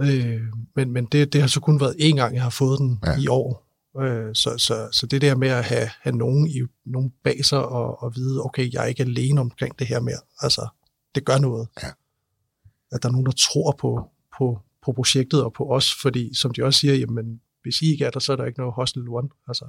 [0.00, 0.40] Øh,
[0.76, 3.10] men men det, det har så kun været én gang, jeg har fået den Ja.
[3.10, 3.18] ja.
[3.18, 3.61] i år.
[4.00, 7.64] Øh, så, så, så det der med at have, have nogen, i, nogen bag sig
[7.64, 10.20] og, og vide, okay, jeg er ikke alene omkring det her mere.
[10.40, 10.68] Altså,
[11.14, 11.68] det gør noget.
[11.82, 11.88] Ja.
[12.92, 16.50] At der er nogen, der tror på, på, på projektet og på os, fordi som
[16.50, 19.08] de også siger, jamen, hvis I ikke er der, så er der ikke noget Hostel
[19.08, 19.28] One.
[19.48, 19.64] Altså,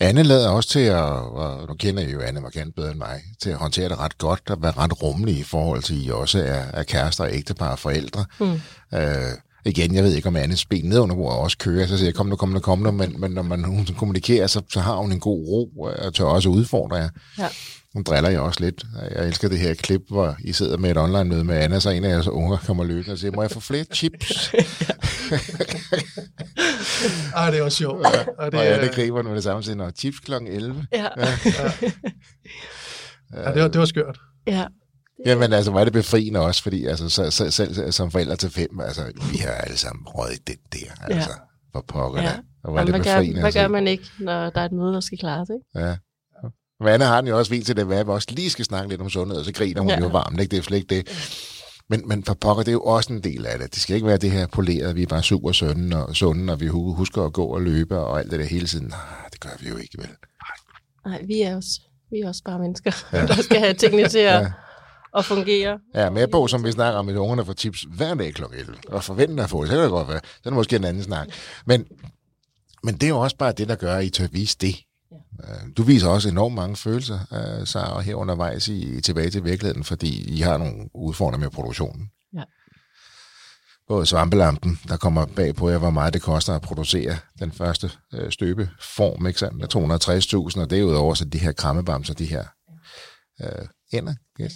[0.00, 3.22] Anne lader også til at, og nu kender I jo Anne markant bedre end mig,
[3.40, 6.10] til at håndtere det ret godt, og være ret rummelig i forhold til, at I
[6.10, 8.24] også er, er kærester og ægtepar og forældre.
[8.40, 8.52] Mm.
[8.94, 9.32] Øh,
[9.66, 12.14] igen, jeg ved ikke, om Annes ben ned under bordet også kører, så siger jeg,
[12.14, 14.96] kom nu, kom nu, kom nu, men, men når man, hun kommunikerer, så, så har
[14.96, 15.70] hun en god ro,
[16.04, 17.08] og tør også udfordre jer.
[17.38, 17.48] Ja.
[17.94, 18.84] Hun driller jeg også lidt.
[19.14, 22.04] Jeg elsker det her klip, hvor I sidder med et online-møde med Anna, så en
[22.04, 24.50] af jeres unger kommer løbende og siger, må jeg få flere chips?
[27.36, 28.06] Ej, det er også sjovt.
[28.38, 30.86] Og Det, og Anne griber nu med det samme når chips klokken 11.
[30.92, 31.02] Ja.
[31.02, 31.12] ja,
[33.52, 34.18] det, var, det var skørt.
[34.46, 34.64] ja.
[35.26, 38.80] Jamen altså, er det befriende også, fordi altså, så, så, selv som forældre til fem,
[38.80, 39.02] altså,
[39.32, 41.30] vi har alle sammen røget det der, altså,
[41.72, 42.28] for pokker Ja.
[42.28, 42.34] ja.
[42.64, 43.40] Og er Jamen, det hvad, gør, befriende.
[43.40, 43.68] hvad gør altså.
[43.68, 45.88] man ikke, når der er et møde, der skal klares, ikke?
[45.88, 45.96] Ja.
[46.80, 48.88] Men Anna har den jo også vist til det, hvad vi også lige skal snakke
[48.88, 49.96] lidt om sundhed, og så griner hun Ja.
[49.96, 50.02] ja.
[50.02, 50.50] jo varmt, ikke?
[50.50, 51.08] Det er slet ikke det.
[51.90, 53.74] Men, men for pokker, det er jo også en del af det.
[53.74, 56.60] Det skal ikke være det her poleret, vi er bare super sunde, og, sunde, og
[56.60, 58.86] vi hu- husker at gå og løbe og alt det der hele tiden.
[58.88, 58.98] Nej,
[59.32, 60.08] det gør vi jo ikke, vel?
[61.06, 63.26] Nej, vi er også, vi er også bare mennesker, ja.
[63.36, 64.50] der skal have tingene til at, Ja.
[65.16, 65.78] At fungere.
[65.94, 68.42] Ja, med på, som vi snakker om, at ungerne får tips hver dag kl.
[68.54, 70.20] 11, og forventer at få det, så kan det godt være.
[70.24, 71.28] Så er det måske en anden snak.
[71.66, 71.84] Men,
[72.82, 74.76] men det er jo også bare det, der gør, at I tør vise det.
[75.44, 79.84] Øh, Du viser også enormt mange følelser, øh, Sara, her undervejs i, tilbage til virkeligheden,
[79.84, 82.10] fordi I har nogle udfordringer med produktionen.
[82.34, 82.42] Ja.
[83.88, 87.90] Både svampelampen, der kommer bag på jer, hvor meget det koster at producere den første
[88.14, 89.56] øh, støbeform, ikke sandt?
[89.56, 89.74] Med
[90.56, 92.44] 260.000, og derudover så de her krammebamser, de her
[93.42, 94.52] øh, ender, yes,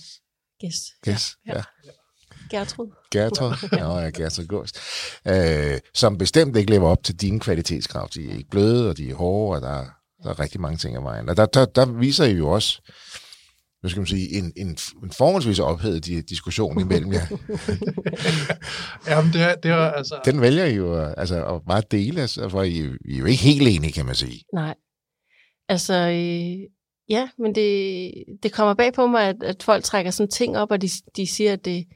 [0.64, 0.76] Yes.
[1.08, 1.54] yes, ja.
[1.56, 1.62] ja.
[2.50, 2.88] Gertrud.
[3.12, 4.70] Gertrud, Nå, ja, Gertrud Gås,
[5.28, 8.08] øh, som bestemt ikke lever op til dine kvalitetskrav.
[8.14, 9.90] De er ikke bløde, og de er hårde, og der, er-
[10.22, 11.28] der er rigtig mange ting af vejen.
[11.28, 12.80] Og der, der, der viser I jo også,
[13.80, 17.26] hvad skal man sige, en, en, en forholdsvis ophedet di- diskussion imellem jer.
[19.08, 20.20] Jamen, det er, det er altså...
[20.24, 22.70] Den vælger I jo altså, at bare dele, altså, for I,
[23.04, 24.44] I er jo ikke helt enige, kan man sige.
[24.54, 24.74] Nej.
[25.68, 26.70] Altså, øh,
[27.10, 30.70] ja, men det, det kommer bag på mig, at, at folk trækker sådan ting op,
[30.70, 31.86] og de, de siger, at det,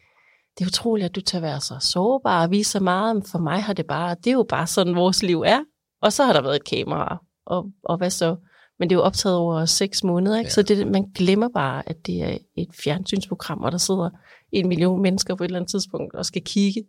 [0.59, 3.39] det er utroligt, at du tager være så sårbar og vise så meget, men for
[3.39, 5.61] mig har det bare, det er jo bare sådan, vores liv er.
[6.03, 8.37] Og så har der været et kamera, og, og hvad så?
[8.79, 10.47] Men det er jo optaget over seks måneder, ikke?
[10.47, 10.49] Ja.
[10.49, 10.51] Ja.
[10.51, 14.11] så det, man glemmer bare, at det er et fjernsynsprogram, og der sidder
[14.53, 16.85] en million mennesker på et eller andet tidspunkt og skal kigge.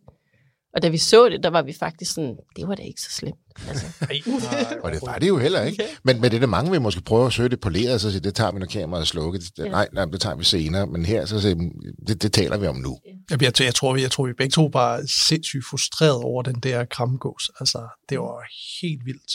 [0.75, 3.11] Og da vi så det, der var vi faktisk sådan, det var da ikke så
[3.11, 3.35] slemt.
[3.69, 3.85] Altså,
[4.83, 5.83] Og det var det jo heller ikke.
[6.03, 8.21] Men, men det er det mange, vi måske prøver at søge det poleret, så siger,
[8.21, 9.41] det tager vi, når kameraet er slukket.
[9.57, 9.69] Det, Ja.
[9.69, 10.87] nej, nej, det tager vi senere.
[10.87, 11.63] Men her, så siger, vi,
[12.07, 12.97] det, det taler vi om nu.
[13.29, 16.55] Jeg, jeg, jeg, tror, jeg tror, vi begge to bare er sindssygt frustreret over den
[16.55, 17.51] der kramgås.
[17.59, 18.43] Altså, det var
[18.81, 19.31] helt vildt.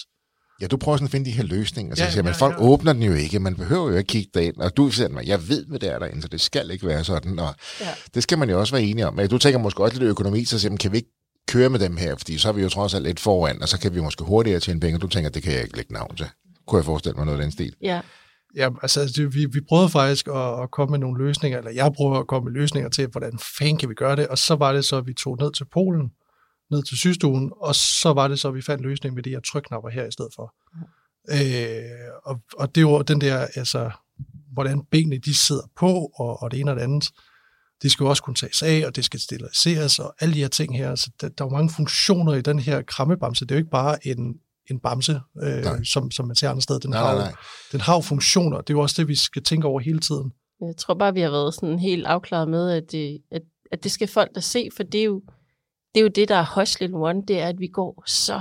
[0.60, 1.94] Ja, du prøver sådan at finde de her løsninger.
[1.94, 2.62] Så Ja, ja, siger, men ja, folk ja.
[2.64, 3.38] åbner den jo ikke.
[3.38, 4.56] Man behøver jo ikke kigge derind.
[4.56, 7.04] Og du siger mig, jeg ved, hvad det er derinde, så det skal ikke være
[7.04, 7.38] sådan.
[7.38, 7.86] Og Ja.
[8.14, 9.14] det skal man jo også være enig om.
[9.14, 11.10] Men du tænker måske også lidt økonomi, så siger man, kan vi ikke
[11.52, 12.16] køre med dem her?
[12.16, 14.60] Fordi så er vi jo trods alt lidt foran, og så kan vi måske hurtigere
[14.60, 14.98] tjene penge.
[14.98, 16.26] Du tænker, det kan jeg ikke lægge navn til.
[16.66, 17.74] Kunne jeg forestille mig noget af den stil?
[17.82, 18.00] ja,
[18.56, 21.92] Ja, altså, det, vi, vi prøvede faktisk at, at komme med nogle løsninger, eller jeg
[21.96, 24.72] prøvede at komme med løsninger til, hvordan fanden kan vi gøre det, og så var
[24.72, 26.10] det så, at vi tog ned til Polen,
[26.70, 29.40] ned til sygestuen, og så var det så, at vi fandt løsning med de her
[29.40, 30.54] trykknapper her i stedet for.
[31.30, 33.90] Øh, og, og det var den der, altså,
[34.52, 37.10] hvordan benene de sidder på, og, og det ene og det andet.
[37.82, 40.48] Det skal jo også kunne tages af, og det skal steriliseres, og alle de her
[40.48, 40.94] ting her.
[40.94, 43.44] Så der, der er jo mange funktioner i den her krammebamse.
[43.44, 44.34] Det er jo ikke bare en,
[44.70, 45.84] en bamse, øh, Nej.
[45.84, 46.78] som, som man ser andre steder.
[46.78, 47.34] Den, Nej, har, nej, jo- nej.
[47.72, 48.56] den har jo funktioner.
[48.60, 50.32] Det er jo også det, vi skal tænke over hele tiden.
[50.60, 53.90] Jeg tror bare, vi har været sådan helt afklaret med, at det, at, at det
[53.92, 55.22] skal folk der se, for det er jo
[55.94, 58.40] det, er jo det der er Hush Little One, det er, at vi går så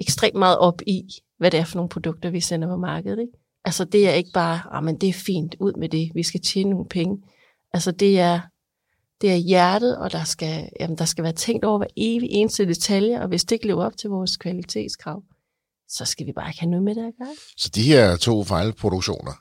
[0.00, 1.02] ekstremt meget op i,
[1.38, 3.18] hvad det er for nogle produkter, vi sender på markedet.
[3.20, 3.32] Ikke?
[3.64, 6.40] Altså det er ikke bare, ah, men det er fint, ud med det, vi skal
[6.40, 7.18] tjene nogle penge.
[7.72, 8.40] Altså det er,
[9.20, 12.66] det er hjertet, og der skal, jamen, der skal være tænkt over hver evig eneste
[12.66, 15.22] detalje, og hvis det ikke lever op til vores kvalitetskrav,
[15.88, 17.34] så skal vi bare ikke have noget med det at gøre.
[17.56, 19.32] Så de her to fejlproduktioner,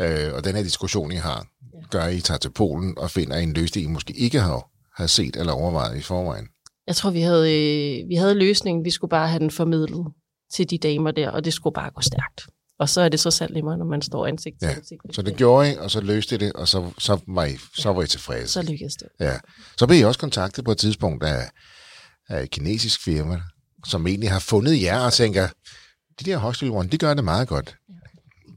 [0.00, 1.46] øh, og den her diskussion, I har,
[1.90, 5.06] gør, at I tager til Polen og finder en løsning, I måske ikke har, har
[5.06, 6.48] set eller overvejet i forvejen.
[6.86, 8.84] Jeg tror, vi havde, øh, vi havde løsningen.
[8.84, 10.06] Vi skulle bare have den formidlet
[10.52, 12.40] til de damer der, og det skulle bare gå stærkt.
[12.82, 15.00] Og så er det så sandt nemmere, når man står ansigt til Ja, ansigt.
[15.10, 17.92] Så det gjorde I, og så løste I det, og så, så, var, I, så
[17.92, 18.52] var I tilfredse.
[18.52, 19.08] Så lykkedes det.
[19.20, 19.38] Ja.
[19.76, 21.50] Så blev I også kontaktet på et tidspunkt af,
[22.28, 23.40] af et kinesisk firma,
[23.86, 25.48] som egentlig har fundet jer og tænker,
[26.20, 27.76] de der Hostel One, de gør det meget godt.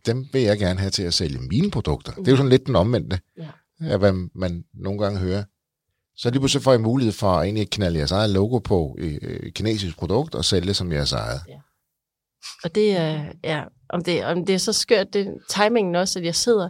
[0.05, 2.11] Dem vil jeg gerne have til at sælge mine produkter.
[2.11, 3.47] Det er jo sådan lidt den omvendte, Ja.
[3.81, 5.43] af hvad man nogle gange hører.
[6.17, 9.19] Så lige pludselig får I mulighed for at egentlig knalde jeres eget logo på et
[9.21, 11.41] øh, kinesisk produkt og sælge det som jeres eget.
[12.63, 16.25] Og det er, ja, om det, om det er så skørt, det timingen også, at
[16.25, 16.69] jeg sidder,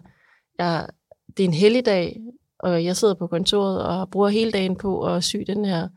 [0.59, 0.88] jeg,
[1.38, 2.22] det er en helligdag,
[2.59, 5.88] og jeg sidder på kontoret og bruger hele dagen på at sy den her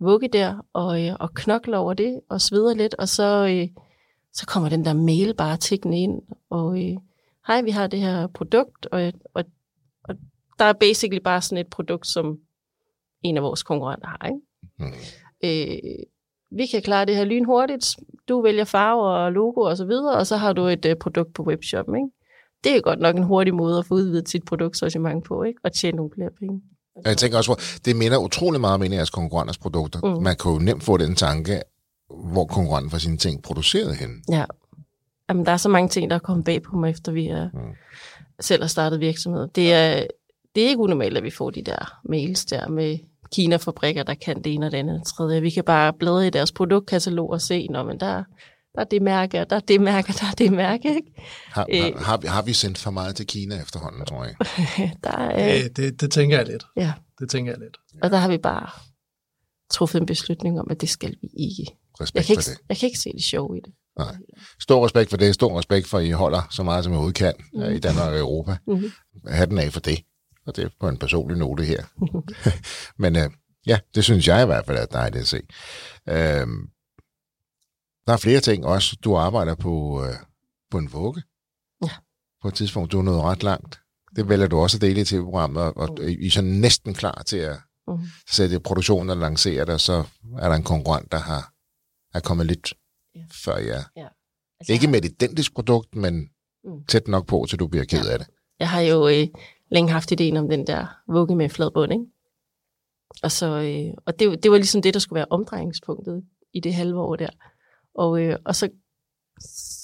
[0.00, 3.68] vugge der, og, øh, og knokler over det, og sveder lidt, og så, øh,
[4.32, 6.96] så kommer den der mail bare tikkende ind, og øh,
[7.46, 9.44] hej, vi har det her produkt, og, og,
[10.04, 10.14] og
[10.58, 12.38] der er basically bare sådan et produkt, som
[13.22, 14.40] en af vores konkurrenter har, ikke?
[14.78, 14.92] Mm.
[15.44, 16.02] øh,
[16.50, 17.96] vi kan klare det her lynhurtigt.
[18.28, 21.34] Du vælger farve og logo og så videre, og så har du et øh, produkt
[21.34, 21.96] på webshoppen.
[21.96, 22.08] Ikke?
[22.64, 25.60] Det er godt nok en hurtig måde at få udvidet sit produktsortiment på, ikke?
[25.64, 26.62] og tjene nogle flere penge.
[27.04, 30.00] Jeg tænker også, det minder utrolig meget om en af jeres konkurrenters produkter.
[30.00, 30.22] Mm.
[30.22, 31.62] Man kan jo nemt få den tanke,
[32.08, 34.22] hvor konkurrenten får sine ting produceret hen.
[34.30, 34.44] Ja.
[35.28, 37.50] Jamen, der er så mange ting, der er kommet bag på mig, efter vi er,
[37.54, 37.60] mm.
[38.40, 39.48] selv har startet virksomhed.
[39.54, 40.06] Det er,
[40.54, 42.98] det er ikke unormalt, at vi får de der mails der med
[43.34, 45.40] Kina-fabrikker, der kan det ene og det andet tredje.
[45.40, 48.24] Vi kan bare bladre i deres produktkatalog og se, når men der,
[48.74, 50.88] der er det mærke, og der er det mærke, og der er det mærke.
[50.96, 51.12] Ikke?
[51.46, 51.80] Har, Øh.
[51.82, 54.34] har, har, vi, har vi sendt for meget til Kina efterhånden, tror jeg?
[55.04, 56.64] Der er, Øh, det, det tænker jeg lidt.
[56.76, 56.92] ja.
[57.18, 57.76] Det tænker jeg lidt.
[58.02, 58.70] Og der har vi bare
[59.70, 61.62] truffet en beslutning om, at det skal vi ikke.
[61.68, 62.58] Jeg Respekt kan for ikke, det.
[62.68, 63.72] jeg kan ikke se det sjove i det.
[63.98, 64.16] Nej.
[64.60, 65.34] Stor respekt for det.
[65.34, 67.62] Stor respekt for, at I holder så meget, som I overhovedet kan mm.
[67.62, 68.56] i Danmark og Europa.
[68.66, 68.90] Mhm.
[69.28, 69.98] Hatten af for det.
[70.48, 71.84] Og det er på en personlig note her.
[73.02, 73.30] Men øh,
[73.66, 75.40] ja, det synes jeg i hvert fald er dejligt at se.
[76.08, 76.68] Øhm,
[78.06, 78.96] der er flere ting også.
[79.04, 80.14] Du arbejder på, øh,
[80.70, 81.22] på en vugge.
[81.84, 81.90] Ja.
[82.42, 83.80] På et tidspunkt, du er nået ret langt.
[84.16, 87.22] Det vælger du også at dele i TV-programmet, og, og I er så næsten klar
[87.26, 87.56] til at
[87.88, 88.06] Mhm.
[88.30, 90.04] sætte produktionen og lancere det, og så
[90.38, 91.52] er der en konkurrent, der har
[92.14, 92.74] er kommet lidt
[93.14, 93.20] Ja.
[93.44, 93.82] før jer.
[94.60, 96.28] Altså, Ikke med et identisk produkt, men
[96.64, 96.84] Mm.
[96.84, 98.28] tæt nok på, til du bliver ked af det.
[98.60, 99.26] Jeg har jo øh,
[99.70, 102.04] længe haft ideen om den der vugge med flad bund, ikke?
[103.22, 106.74] Og, så, øh, og det, det var ligesom det, der skulle være omdrejningspunktet i det
[106.74, 107.28] halve år der.
[107.94, 108.68] Og, øh, og så,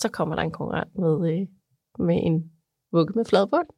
[0.00, 1.46] så kommer der en konkurrent med, øh,
[2.06, 2.50] med en
[2.92, 3.68] vugge med flad bund.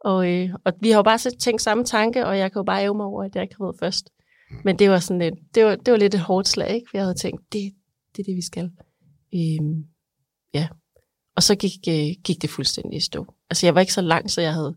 [0.00, 2.64] Og, øh, og vi har jo bare så tænkt samme tanke, og jeg kan jo
[2.64, 4.10] bare æve mig over, at jeg ikke har været først.
[4.64, 6.90] Men det var sådan lidt, det var, det var lidt et hårdt slag, ikke?
[6.90, 7.74] For jeg havde tænkt, det,
[8.16, 8.70] det er det, vi skal.
[9.34, 9.84] Øhm,
[10.54, 10.68] ja.
[11.36, 13.26] Og så gik, øh, gik det fuldstændig i stå.
[13.50, 14.76] Altså jeg var ikke så langt, så jeg havde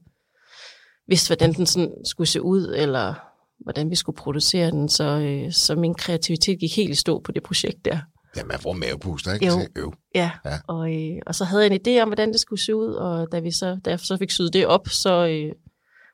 [1.07, 3.13] vidst, hvordan den sådan skulle se ud, eller
[3.59, 4.89] hvordan vi skulle producere den.
[4.89, 7.99] Så, øh, så min kreativitet gik helt i stå på det projekt der.
[8.37, 9.45] Ja, man får mavepuster, ikke?
[9.45, 9.51] Jo.
[9.51, 9.93] Så, øv.
[10.15, 10.57] Ja, Ja.
[10.67, 13.31] Og, øh, og så havde jeg en idé om, hvordan det skulle se ud, og
[13.31, 15.51] da vi så, da jeg så fik syet det op, så, øh,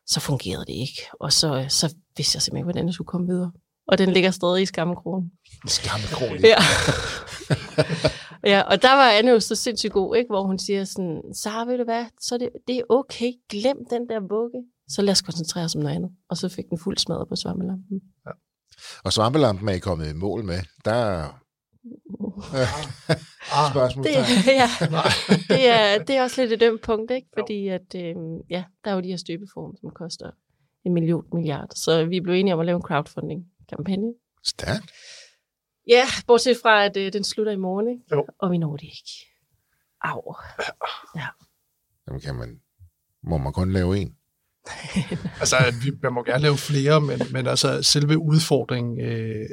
[0.08, 1.02] så fungerede det ikke.
[1.20, 3.52] Og så, øh, så vidste jeg simpelthen ikke, hvordan det skulle komme videre.
[3.88, 5.32] Og den ligger stadig i skammekronen.
[5.68, 6.46] Skammekrogen.
[6.46, 6.58] Ja.
[8.54, 10.28] ja, og der var Anne jo så sindssygt god, ikke?
[10.28, 14.10] hvor hun siger sådan, Sara, ved du hvad, så det, det er okay, glem den
[14.10, 14.60] der vugge.
[14.96, 16.12] Så lad os koncentrere os om noget andet.
[16.30, 18.02] Og så fik den fuld smadret på svammelampen.
[19.04, 20.60] Og svampelampen er I kommet i mål med.
[20.86, 21.42] Der er
[23.52, 24.06] Ah, spørgsmål.
[24.06, 24.12] Det,
[24.48, 24.70] ja,
[25.56, 27.28] det, er, det er også lidt et dømt punkt, ikke?
[27.38, 28.16] Fordi at, øh,
[28.50, 30.32] ja, der er jo de her støbeform, som koster
[30.86, 31.70] en million milliard.
[31.76, 34.14] Så vi blev enige om at lave en crowdfunding-kampagne.
[34.44, 34.92] Stærkt.
[35.88, 38.04] Ja, bortset fra, at øh, den slutter i morgen, ikke?
[38.12, 38.26] Jo.
[38.40, 39.28] Og vi når det ikke.
[40.02, 40.36] Au.
[42.08, 42.62] Jamen, kan man,
[43.24, 44.16] må man kun lave en?
[45.42, 49.50] altså, vi, man må gerne lave flere, men, men altså, selve udfordringen øh,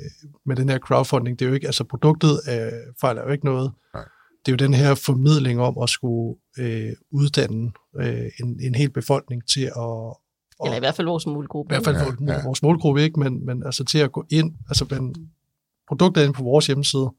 [0.46, 3.72] med den her crowdfunding, det er jo ikke, altså produktet øh, fejler jo ikke noget.
[3.94, 4.04] Nej.
[4.46, 8.90] Det er jo den her formidling om at skulle øh, uddanne øh, en, en hel
[8.90, 9.72] befolkning til at...
[9.76, 11.74] Og, Eller i hvert fald vores målgruppe.
[11.74, 11.96] i hvert fald
[12.26, 15.14] Ja, ja, vores målgruppe ikke, men, men altså til at gå ind, altså men,
[15.88, 17.10] produktet er inde på vores hjemmeside.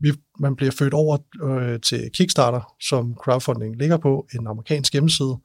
[0.00, 5.38] Vi, man bliver født over øh, til Kickstarter, som crowdfunding ligger på, en amerikansk hjemmeside.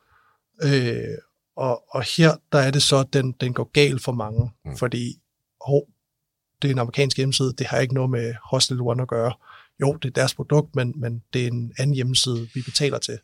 [0.64, 1.18] Øh,
[1.60, 4.78] og, og her, der er det så, at den, den går galt for mange, Mm.
[4.78, 5.16] fordi
[5.68, 5.82] hov,
[6.62, 9.34] det er en amerikansk hjemmeside, det har ikke noget med Hostel One at gøre.
[9.82, 13.18] Jo, det er deres produkt, men, men det er en anden hjemmeside, vi betaler til.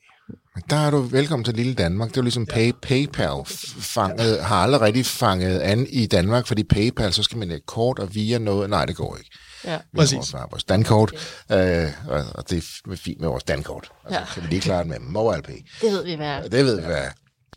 [0.69, 2.09] Der er du velkommen til lille Danmark.
[2.09, 3.45] Det er jo ligesom pay, PayPal
[3.79, 7.99] fanget, har aldrig rigtig fanget an i Danmark, fordi PayPal, så skal man lægge kort
[7.99, 8.69] og via noget.
[8.69, 9.29] Nej, det går ikke.
[9.65, 9.77] Ja.
[9.91, 10.31] Vi Præcis.
[10.31, 11.11] har vores dankort,
[11.51, 13.91] øh, og, og det er fint med vores dankort.
[14.05, 14.25] Altså, Ja.
[14.35, 15.65] Så vi lige klare det med MobilePay.
[15.81, 17.03] Det ved vi, hvad det ved vi, hvad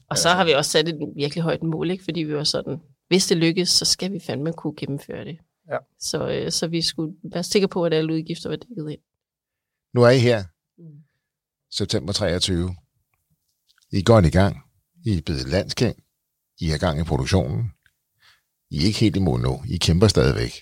[0.08, 0.12] er.
[0.12, 2.04] Og så har vi også sat et virkelig højt mål, ikke?
[2.04, 5.38] fordi vi var sådan, hvis det lykkes, så skal vi fandme kunne gennemføre det.
[5.70, 5.76] Ja.
[6.00, 9.00] Så, øh, så vi skulle være sikre på, at alle udgifter var dækket ind.
[9.94, 10.44] Nu er I her,
[10.78, 10.84] Mm.
[11.72, 12.76] september 23.
[13.92, 14.56] I er godt i gang.
[15.04, 15.98] I er blevet landskendt.
[16.60, 17.72] I har gang i produktionen.
[18.70, 19.62] I er ikke helt i mål nu.
[19.68, 20.52] I kæmper stadigvæk,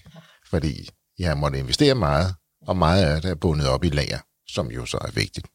[0.51, 0.89] fordi
[1.19, 4.19] I har måttet investere meget, og meget af det er bundet op i lager,
[4.49, 5.47] som jo så er vigtigt.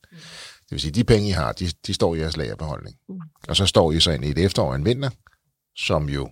[0.72, 2.96] Det vil sige, de penge, I har, de, de står i jeres lagerbeholdning.
[3.10, 3.20] Mm.
[3.48, 5.10] Og så står I så ind i et efterår og en vinter,
[5.76, 6.32] som jo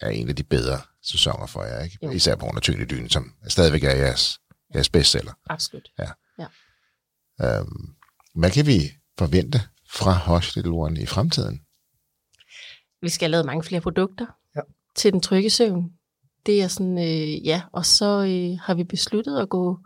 [0.00, 1.98] er en af de bedre sæsoner for jer, ikke?
[2.02, 2.10] Jo.
[2.10, 4.40] Især på grund af tyngdedynen, som stadigvæk er jeres,
[4.74, 5.32] jeres bestseller.
[5.50, 5.88] Absolut.
[7.42, 7.94] Øhm,
[8.34, 8.80] hvad kan vi
[9.18, 9.60] forvente
[9.90, 11.60] fra Hospital One i fremtiden?
[13.02, 14.26] Vi skal have lavet mange flere produkter
[14.56, 14.60] Ja.
[14.96, 15.92] til den trygge søvn.
[16.46, 19.78] Det er sådan, øh, ja, og så øh, har vi besluttet at gå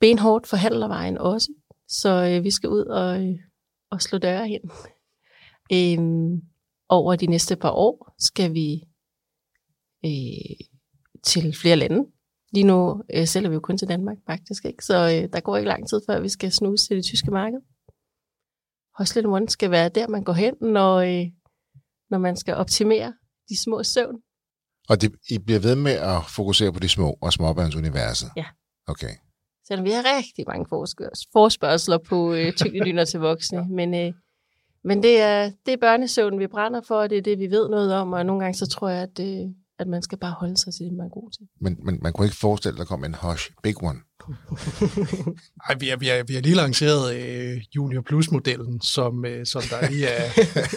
[0.00, 1.48] benhårdt forhandlervejen også.
[1.88, 3.38] Så øh, vi skal ud og, øh,
[3.90, 4.60] og slå døre hen.
[5.72, 6.42] Øhm,
[6.88, 8.82] over de næste par år skal vi
[10.04, 10.66] øh,
[11.24, 12.06] til flere lande.
[12.52, 14.64] Lige nu øh, sælger vi jo kun til Danmark, faktisk.
[14.64, 14.84] Ikke?
[14.84, 17.58] Så øh, der går ikke lang tid, før vi skal snuse til det tyske marked.
[18.98, 21.26] Hostel One skal være der, man går hen, når, øh,
[22.10, 23.14] når man skal optimere
[23.48, 24.16] de små søvn.
[24.88, 28.30] Og det, I bliver ved med at fokusere på de små og småbørnsuniverset?
[28.36, 28.44] Ja.
[28.86, 29.14] Okay.
[29.68, 30.66] Selvom vi har rigtig mange
[31.32, 33.66] forespørgsler på øh, tyngdedyner til voksne.
[33.78, 34.12] Men, øh,
[34.84, 37.68] men det, er, det er børnesøvn, vi brænder for, og det er det, vi ved
[37.68, 38.12] noget om.
[38.12, 40.86] Og nogle gange så tror jeg, at, øh, at man skal bare holde sig til
[40.86, 41.48] det, man er god til.
[41.60, 43.98] Men, men man kunne ikke forestille, at der kom en Hush Big One.
[45.68, 49.62] Ej, vi har, vi har, vi har lige lanceret øh, Junior Plus-modellen, som, øh, som
[49.62, 50.30] der lige er,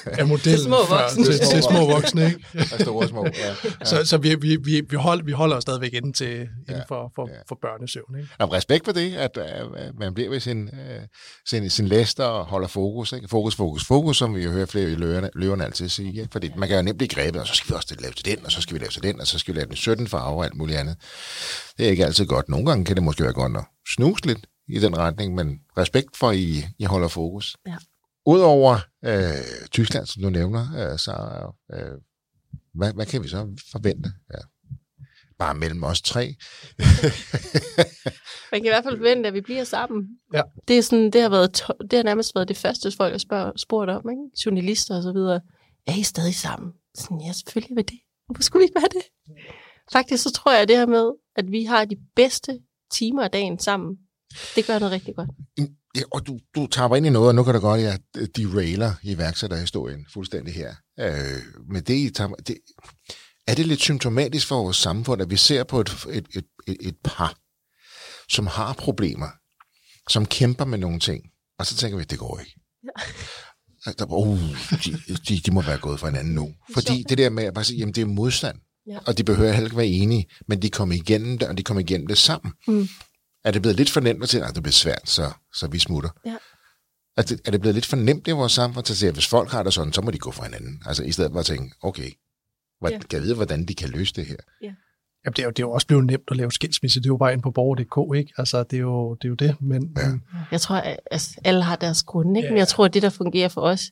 [0.06, 1.26] er modellen Til små voksne.
[1.26, 2.26] For, til, til små voksne.
[2.26, 2.84] Ikke?
[2.84, 3.26] Store små.
[3.26, 3.32] Ja.
[3.80, 3.86] Ja.
[3.89, 7.12] Så, så vi, vi, vi, vi, hold, vi holder os stadigvæk inden, til, inden for,
[7.16, 7.34] for, ja.
[7.47, 8.16] for børnesøvn.
[8.18, 8.30] Ikke?
[8.39, 9.66] Og respekt for det, at, at
[10.00, 11.02] man bliver ved sin, øh,
[11.50, 13.12] sin, sin læster og holder fokus.
[13.12, 13.28] Ikke?
[13.28, 16.22] Fokus, fokus, fokus, som vi jo hører flere i løverne, løverne altid sige.
[16.22, 16.30] Ikke?
[16.32, 18.45] Fordi man kan jo nemt blive grebet, og så skal vi også lave til den,
[18.45, 20.08] og så skal vi lave til den, og så skal vi lave den i 17
[20.08, 20.95] farver og alt muligt andet.
[21.78, 22.50] Det er ikke altid godt.
[22.50, 23.65] Nogle gange kan det måske være godt at
[23.95, 27.57] snuse lidt i den retning, men respekt for, at I, I holder fokus.
[27.67, 27.77] Ja.
[28.25, 31.13] Udover øh, Tyskland, som du nævner, øh, så
[31.73, 31.97] øh,
[32.73, 33.37] hvad, hvad kan vi så
[33.71, 34.11] forvente?
[34.33, 34.39] Ja.
[35.39, 36.35] Bare mellem os tre.
[38.51, 40.07] Man kan i hvert fald forvente, at vi bliver sammen.
[40.33, 40.41] Ja.
[40.67, 43.17] Det, er sådan, det, har været to- det har nærmest været det første, folk har
[43.17, 44.09] spørg- spurgt om.
[44.09, 44.21] Ikke?
[44.45, 45.41] Journalister og så videre.
[45.87, 46.71] Er I stadig sammen?
[46.95, 47.99] Sådan, ja, selvfølgelig vil det.
[48.27, 49.03] Hvorfor skulle vi ikke være det?
[49.91, 52.59] Faktisk så tror jeg, det her med, at vi har de bedste
[52.91, 53.97] timer af dagen sammen,
[54.55, 55.29] det gør noget rigtig godt.
[55.95, 57.99] Ja, og du, du tager ind i noget, og nu kan det godt, at jeg
[58.35, 60.75] derailer iværksætterhistorien fuldstændig her.
[60.99, 62.57] Øh, men det, I tager, det,
[63.47, 66.77] er det lidt symptomatisk for vores samfund, at vi ser på et, et, et, et,
[66.81, 67.37] et par,
[68.31, 69.27] som har problemer,
[70.09, 71.23] som kæmper med nogle ting,
[71.59, 72.55] og så tænker vi, det går ikke.
[72.83, 74.05] Ja.
[74.09, 74.39] Uh,
[74.85, 76.53] de, de, de må være gået fra hinanden nu.
[76.73, 78.57] Fordi det der med at bare sige, jamen det er modstand,
[78.89, 78.97] Ja.
[79.07, 81.81] og de behøver heller ikke være enige, men de kommer igennem det, og de kommer
[81.81, 82.53] igennem det sammen.
[82.67, 82.87] Mm.
[83.45, 85.79] Er det blevet lidt for nemt at sige, at det bliver svært, så, så vi
[85.79, 86.09] smutter?
[86.25, 86.35] Ja.
[87.17, 89.15] Er det, er det blevet lidt for nemt i vores samfund til at sige, at
[89.15, 90.81] hvis folk har det sådan, så må de gå fra hinanden?
[90.85, 92.11] Altså i stedet for at tænke, okay,
[92.79, 92.97] hvad, Ja.
[92.99, 94.35] kan jeg vide, hvordan de kan løse det her?
[95.25, 96.99] Jamen, det, er jo, det er jo også blevet nemt at lave skilsmisse.
[96.99, 98.33] Det er jo bare ind på borger.dk, ikke?
[98.37, 99.23] Altså, det er jo det.
[99.25, 99.55] Er jo det.
[99.61, 100.01] Men, Ja.
[100.01, 100.07] ja.
[100.09, 100.21] men
[100.51, 102.45] Jeg tror, at altså, alle har deres grunde, ikke?
[102.47, 102.51] Ja.
[102.51, 103.91] men jeg tror, at det, der fungerer for os,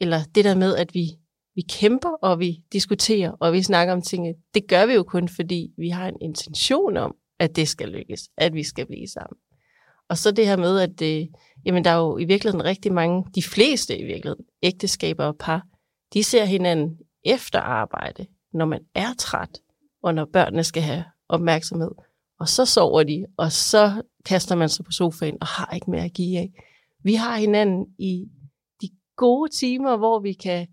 [0.00, 1.10] eller det der med, at vi,
[1.56, 5.28] vi kæmper, og vi diskuterer, og vi snakker om ting, det gør vi jo kun,
[5.28, 9.38] fordi vi har en intention om, at det skal lykkes, at vi skal blive sammen.
[10.08, 11.28] Og så det her med, at det,
[11.64, 15.66] jamen, der er jo i virkeligheden rigtig mange, de fleste i virkeligheden, ægteskaber og par,
[16.12, 19.60] de ser hinanden efter arbejde, når man er træt,
[20.02, 21.90] og når børnene skal have opmærksomhed.
[22.40, 26.04] Og så sover de, og så kaster man sig på sofaen og har ikke mere
[26.04, 26.52] at give af.
[27.02, 28.24] Vi har hinanden i
[28.82, 30.66] de gode timer, hvor vi kan,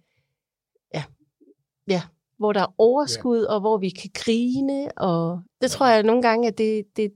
[1.88, 2.02] ja
[2.38, 3.54] hvor der er overskud, ja.
[3.54, 7.12] og hvor vi kan grine, og det tror jeg nogle gange, at det, det,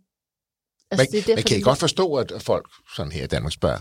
[0.92, 3.54] Altså, men, det er men kan I godt forstå, at folk sådan her i Danmark
[3.54, 3.80] spørger,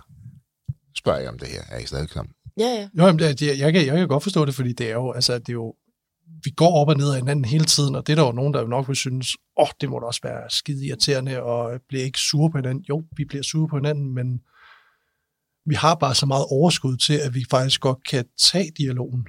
[0.97, 1.62] spørger I om det her?
[1.70, 2.32] Er I stadig sammen?
[2.59, 2.89] Ja, ja.
[2.99, 5.12] Jo, jamen, det, jeg, jeg, kan, jeg kan godt forstå det, fordi det er jo,
[5.12, 5.74] altså, det er jo,
[6.45, 8.55] vi går op og ned af hinanden hele tiden, og det er der jo nogen,
[8.55, 11.80] der jo nok vil synes, åh, oh, det må da også være skide irriterende, og
[11.89, 12.84] bliver ikke sure på hinanden.
[12.89, 14.41] Jo, vi bliver sure på hinanden, men
[15.66, 19.26] vi har bare så meget overskud til, at vi faktisk godt kan tage dialogen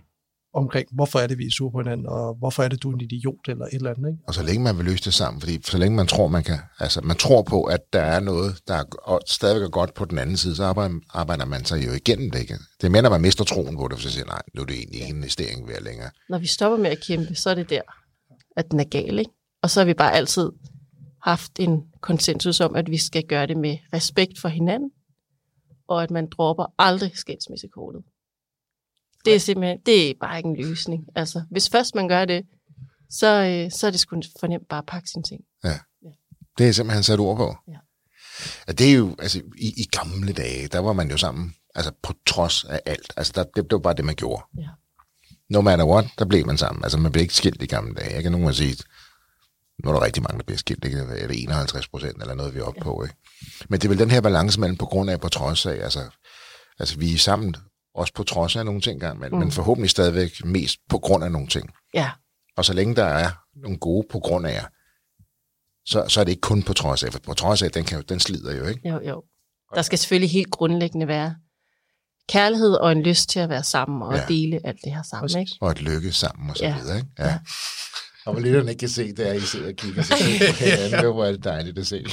[0.57, 2.93] omkring, hvorfor er det, vi er sure på hinanden, og hvorfor er det, du er
[2.93, 4.23] en idiot, eller et eller andet, ikke?
[4.27, 6.59] Og så længe man vil løse det sammen, fordi så længe man tror, man kan,
[6.79, 10.05] altså man tror på, at der er noget, der er, og stadigvæk er godt på
[10.05, 12.53] den anden side, så arbejder, arbejder man sig jo igennem det, ikke?
[12.81, 14.65] Det er mere, når man mister troen på det, for så siger nej, nu er
[14.65, 16.09] det egentlig ikke en investering værd længere.
[16.29, 17.81] Når vi stopper med at kæmpe, så er det der,
[18.57, 19.31] at den er gal, ikke?
[19.61, 20.51] Og så har vi bare altid
[21.23, 24.89] haft en konsensus om, at vi skal gøre det med respekt for hinanden,
[25.87, 28.01] og at man dropper aldrig skilsmissekortet.
[29.27, 31.05] Det er simpelthen, det er bare ikke en løsning.
[31.15, 32.45] Altså, hvis først man gør det,
[33.09, 35.41] så, øh, så er det sgu for nemt bare at pakke sine ting.
[36.57, 37.55] Det er simpelthen sat ord på.
[37.67, 37.77] Ja.
[38.67, 41.91] Ja, det er jo, altså i, i gamle dage, der var man jo sammen, altså
[42.03, 43.13] på trods af alt.
[43.17, 44.43] Altså der, det, det var bare det, man gjorde.
[44.57, 44.67] Ja.
[45.49, 46.83] No matter what, der blev man sammen.
[46.83, 48.13] Altså man blev ikke skilt i gamle dage.
[48.13, 48.77] Jeg kan nogen sige,
[49.83, 50.85] nu er der rigtig mange, der bliver skilt.
[50.85, 50.97] Ikke?
[50.97, 52.83] Er det 51 procent eller noget, vi er oppe ja.
[52.83, 53.03] på.
[53.03, 53.15] Ikke?
[53.69, 55.83] Men det er vel den her balance mellem på grund af på trods af.
[55.83, 56.09] Altså,
[56.79, 57.55] altså vi er sammen
[57.97, 59.37] også på trods af nogle ting, gang, men, mm.
[59.37, 61.69] men forhåbentlig stadigvæk mest på grund af nogle ting.
[61.93, 62.09] Ja,
[62.57, 64.65] Og så længe der er nogle gode på grund af,
[65.85, 68.03] så, så er det ikke kun på trods af, for på trods af, den, kan,
[68.09, 68.89] den slider jo, ikke?
[68.89, 69.23] jo, jo.
[69.75, 71.35] Der skal selvfølgelig helt grundlæggende være
[72.29, 74.25] kærlighed og en lyst til at være sammen og Ja.
[74.27, 75.35] dele alt det her sammen, Præcis.
[75.39, 75.51] ikke?
[75.61, 76.75] Og at lykke sammen og så Ja.
[76.81, 77.09] videre, ikke?
[77.19, 77.25] Ja.
[77.27, 77.39] Ja.
[78.25, 80.39] Og hvor lytterne ikke kan se, det er, at I sidder og kigger sig selv
[80.51, 80.99] på hinanden.
[80.99, 82.05] Det var det dejligt at se.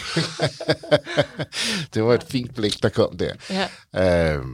[1.94, 3.34] det var et fint blik, der kom der.
[3.94, 4.34] Ja.
[4.36, 4.44] Øh,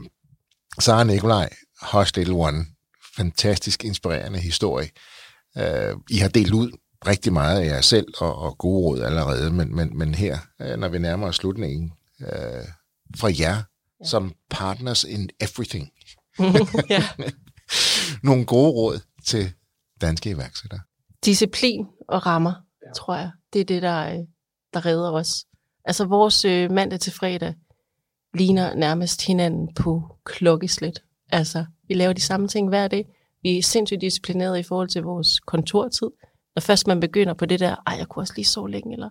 [0.79, 1.49] Sara Nikolaj,
[1.93, 2.65] Hush Little One,
[3.17, 4.89] fantastisk inspirerende historie.
[5.57, 6.71] Øh, I har delt ud
[7.07, 10.77] rigtig meget af jer selv og, og gode råd allerede, men, men, men her, øh,
[10.77, 12.65] når vi nærmer os slutningen, øh,
[13.17, 14.05] fra jer ja.
[14.05, 15.89] som partners in everything,
[16.89, 17.03] ja.
[18.23, 19.53] nogle gode råd til
[20.01, 20.79] danske iværksættere.
[21.25, 22.53] Disciplin og rammer,
[22.85, 22.93] ja.
[22.93, 23.31] tror jeg.
[23.53, 24.19] Det er det, der, øh,
[24.73, 25.45] der redder os.
[25.85, 27.55] Altså vores øh, mandag til fredag
[28.33, 31.03] ligner nærmest hinanden på klokkeslæt.
[31.31, 33.05] Altså, vi laver de samme ting hver dag.
[33.43, 36.07] Vi er sindssygt disciplinerede i forhold til vores kontortid.
[36.55, 39.09] Når først man begynder på det der, ej, jeg kunne også lige sove længe, eller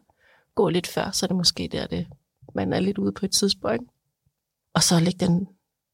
[0.55, 2.07] gå lidt før, så er det måske der, det,
[2.55, 3.91] man er lidt ude på et tidspunkt.
[4.75, 5.49] Og så lægge den,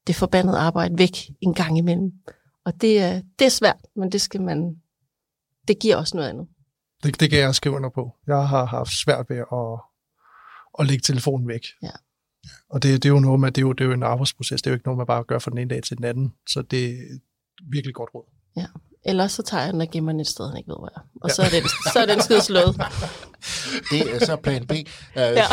[0.07, 2.13] det forbandede arbejde væk en gang imellem.
[2.65, 4.81] Og det, er- det er svært, men det skal man,
[5.67, 6.47] det giver også noget andet.
[7.03, 8.15] Det, det kan jeg skrive under på.
[8.27, 9.79] Jeg har haft svært ved at,
[10.79, 11.65] at lægge telefonen væk.
[11.83, 11.89] Ja.
[12.69, 14.61] Og det, det er jo noget med, det er jo, det er jo en arbejdsproces.
[14.61, 16.33] Det er jo ikke noget, man bare gør fra den ene dag til den anden.
[16.49, 16.97] Så det er
[17.71, 18.23] virkelig godt råd.
[19.05, 21.01] Ellers så tager jeg den og gemmer den et sted, han ikke ved, hvor jeg
[21.01, 21.19] er.
[21.23, 22.75] Og så er den, så er den skide slået.
[23.91, 24.71] Det er så plan B.
[25.15, 25.45] Ja.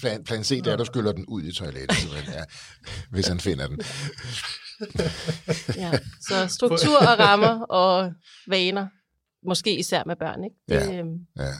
[0.00, 2.44] plan, plan C, det er, at du skyller den ud i toilettet, simpelthen, ja,
[3.10, 3.80] hvis han finder den.
[5.76, 5.90] Ja.
[6.28, 8.12] Så struktur og rammer og
[8.48, 8.86] vaner.
[9.48, 10.56] Måske især med børn, ikke?
[10.68, 10.98] Det, Ja.
[10.98, 11.52] øhm, Ja.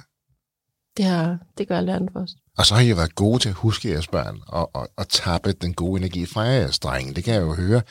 [0.97, 2.31] Det, har, det gør læreren for os.
[2.59, 5.53] Og så har I været gode til at huske jeres børn og, og, og tappe
[5.53, 7.15] den gode energi fra jeres drenge.
[7.15, 7.83] Det kan jeg jo høre.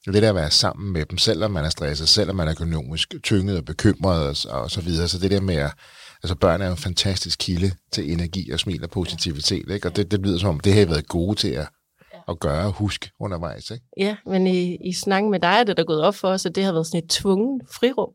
[0.00, 2.48] Det er det der at være sammen med dem, selvom man er stresset, selvom man
[2.48, 5.08] er økonomisk tynget og bekymret og, og så videre.
[5.08, 5.72] Så det der med at,
[6.22, 9.88] altså børn er en fantastisk kilde til energi og smil og positivitet, ikke?
[9.88, 11.68] Og det, det lyder som om, det har I været gode til at,
[12.28, 13.84] at gøre og huske undervejs, ikke?
[13.96, 16.54] Ja, men i, i snakken med dig er det der gået op for os, at
[16.54, 18.12] det har været sådan et tvungen frirum.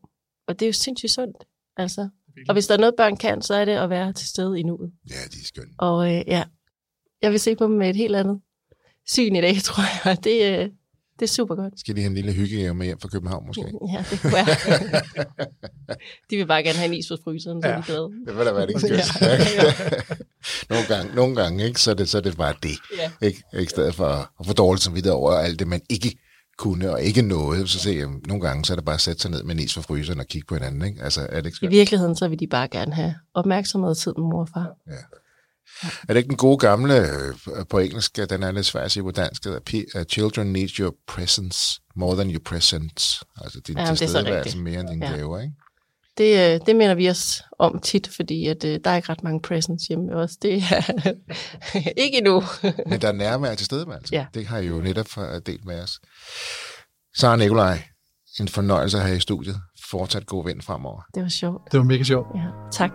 [0.48, 1.36] Og det er jo sindssygt sundt.
[1.76, 2.08] Altså.
[2.48, 4.62] Og hvis der er noget, børn kan, så er det at være til stede i
[4.62, 4.92] nuet.
[5.10, 5.72] Ja, de er skønne.
[5.78, 6.42] Og øh, ja,
[7.22, 8.40] jeg vil se på dem med et helt andet
[9.06, 10.24] syn i dag, tror jeg.
[10.24, 10.68] Det, øh,
[11.20, 11.80] Det er super godt.
[11.80, 13.62] Skal de have en lille hyggegave med hjem fra København måske?
[13.94, 14.46] Ja, det kunne være.
[16.30, 17.74] de vil bare gerne have en is fra fryseren, så ja.
[17.74, 18.08] de er glade.
[18.26, 19.22] Det vil da være det skønt.
[19.22, 19.72] Ja.
[20.70, 22.76] nogle, gange, nogle gange, ikke, så, er det, så er det bare det.
[22.98, 23.26] Ja.
[23.26, 23.42] Ikke?
[23.58, 26.18] Ikke stedet for at få dårligt som videre over alt det, man ikke
[26.62, 27.68] kunne og ikke nåede.
[27.68, 29.74] Så se, nogle gange så er det bare at sætte sig ned med en is
[29.74, 30.82] fra fryseren og kigge på hinanden.
[30.82, 31.02] Ikke?
[31.02, 34.12] Altså, er det ikke I virkeligheden, så vil de bare gerne have opmærksomhed og tid
[34.18, 34.68] med mor og far.
[36.08, 37.34] Er det ikke den gode gamle øh,
[37.70, 40.68] på engelsk, den er lidt svær at sige på dansk, at "P- uh, children need
[40.78, 43.22] your presence more than your presents.
[43.40, 45.10] Altså din Ja, ja, tilstedeværelse mere end dine Ja.
[45.12, 45.16] ja.
[45.16, 45.54] gaver, ikke?
[46.18, 49.24] Det, øh, det mener vi os om tit, fordi at, øh, der er ikke ret
[49.24, 50.30] mange presents hjemme ved os.
[50.36, 51.12] Det er
[52.04, 52.42] ikke endnu.
[52.86, 54.14] Men der er nærmere tilstedeværelse.
[54.14, 54.26] Ja.
[54.34, 56.00] Det har I jo netop for- delt med os.
[57.18, 57.78] Sara Nikolaj,
[58.40, 59.56] en fornøjelse at have i studiet.
[59.90, 61.02] Fortsat god vind fremover.
[61.14, 61.72] Det var sjovt.
[61.72, 62.26] Det var mega sjovt.
[62.34, 62.90] Ja, tak.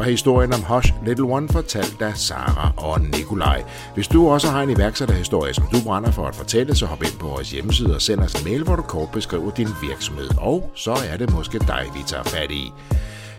[0.00, 3.64] Var historien om Hush Little One, fortalt af Sara og Nikolaj.
[3.94, 7.18] Hvis du også har en iværksætterhistorie, som du brænder for at fortælle, så hop ind
[7.18, 10.28] på vores hjemmeside og send os en mail, hvor du kort beskriver din virksomhed.
[10.38, 12.72] Og så er det måske dig, vi tager fat i.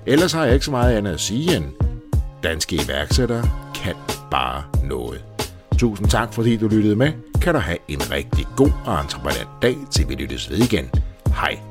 [0.05, 1.66] Ellers har jeg ikke så meget andet at sige end,
[2.43, 3.43] danske iværksættere
[3.76, 3.95] kan
[4.32, 5.24] bare noget.
[5.78, 7.12] Tusind tak, fordi du lyttede med.
[7.41, 10.89] Kan du have en rigtig god og entreprenant dag, til vi lyttes ved igen.
[11.28, 11.70] Hej.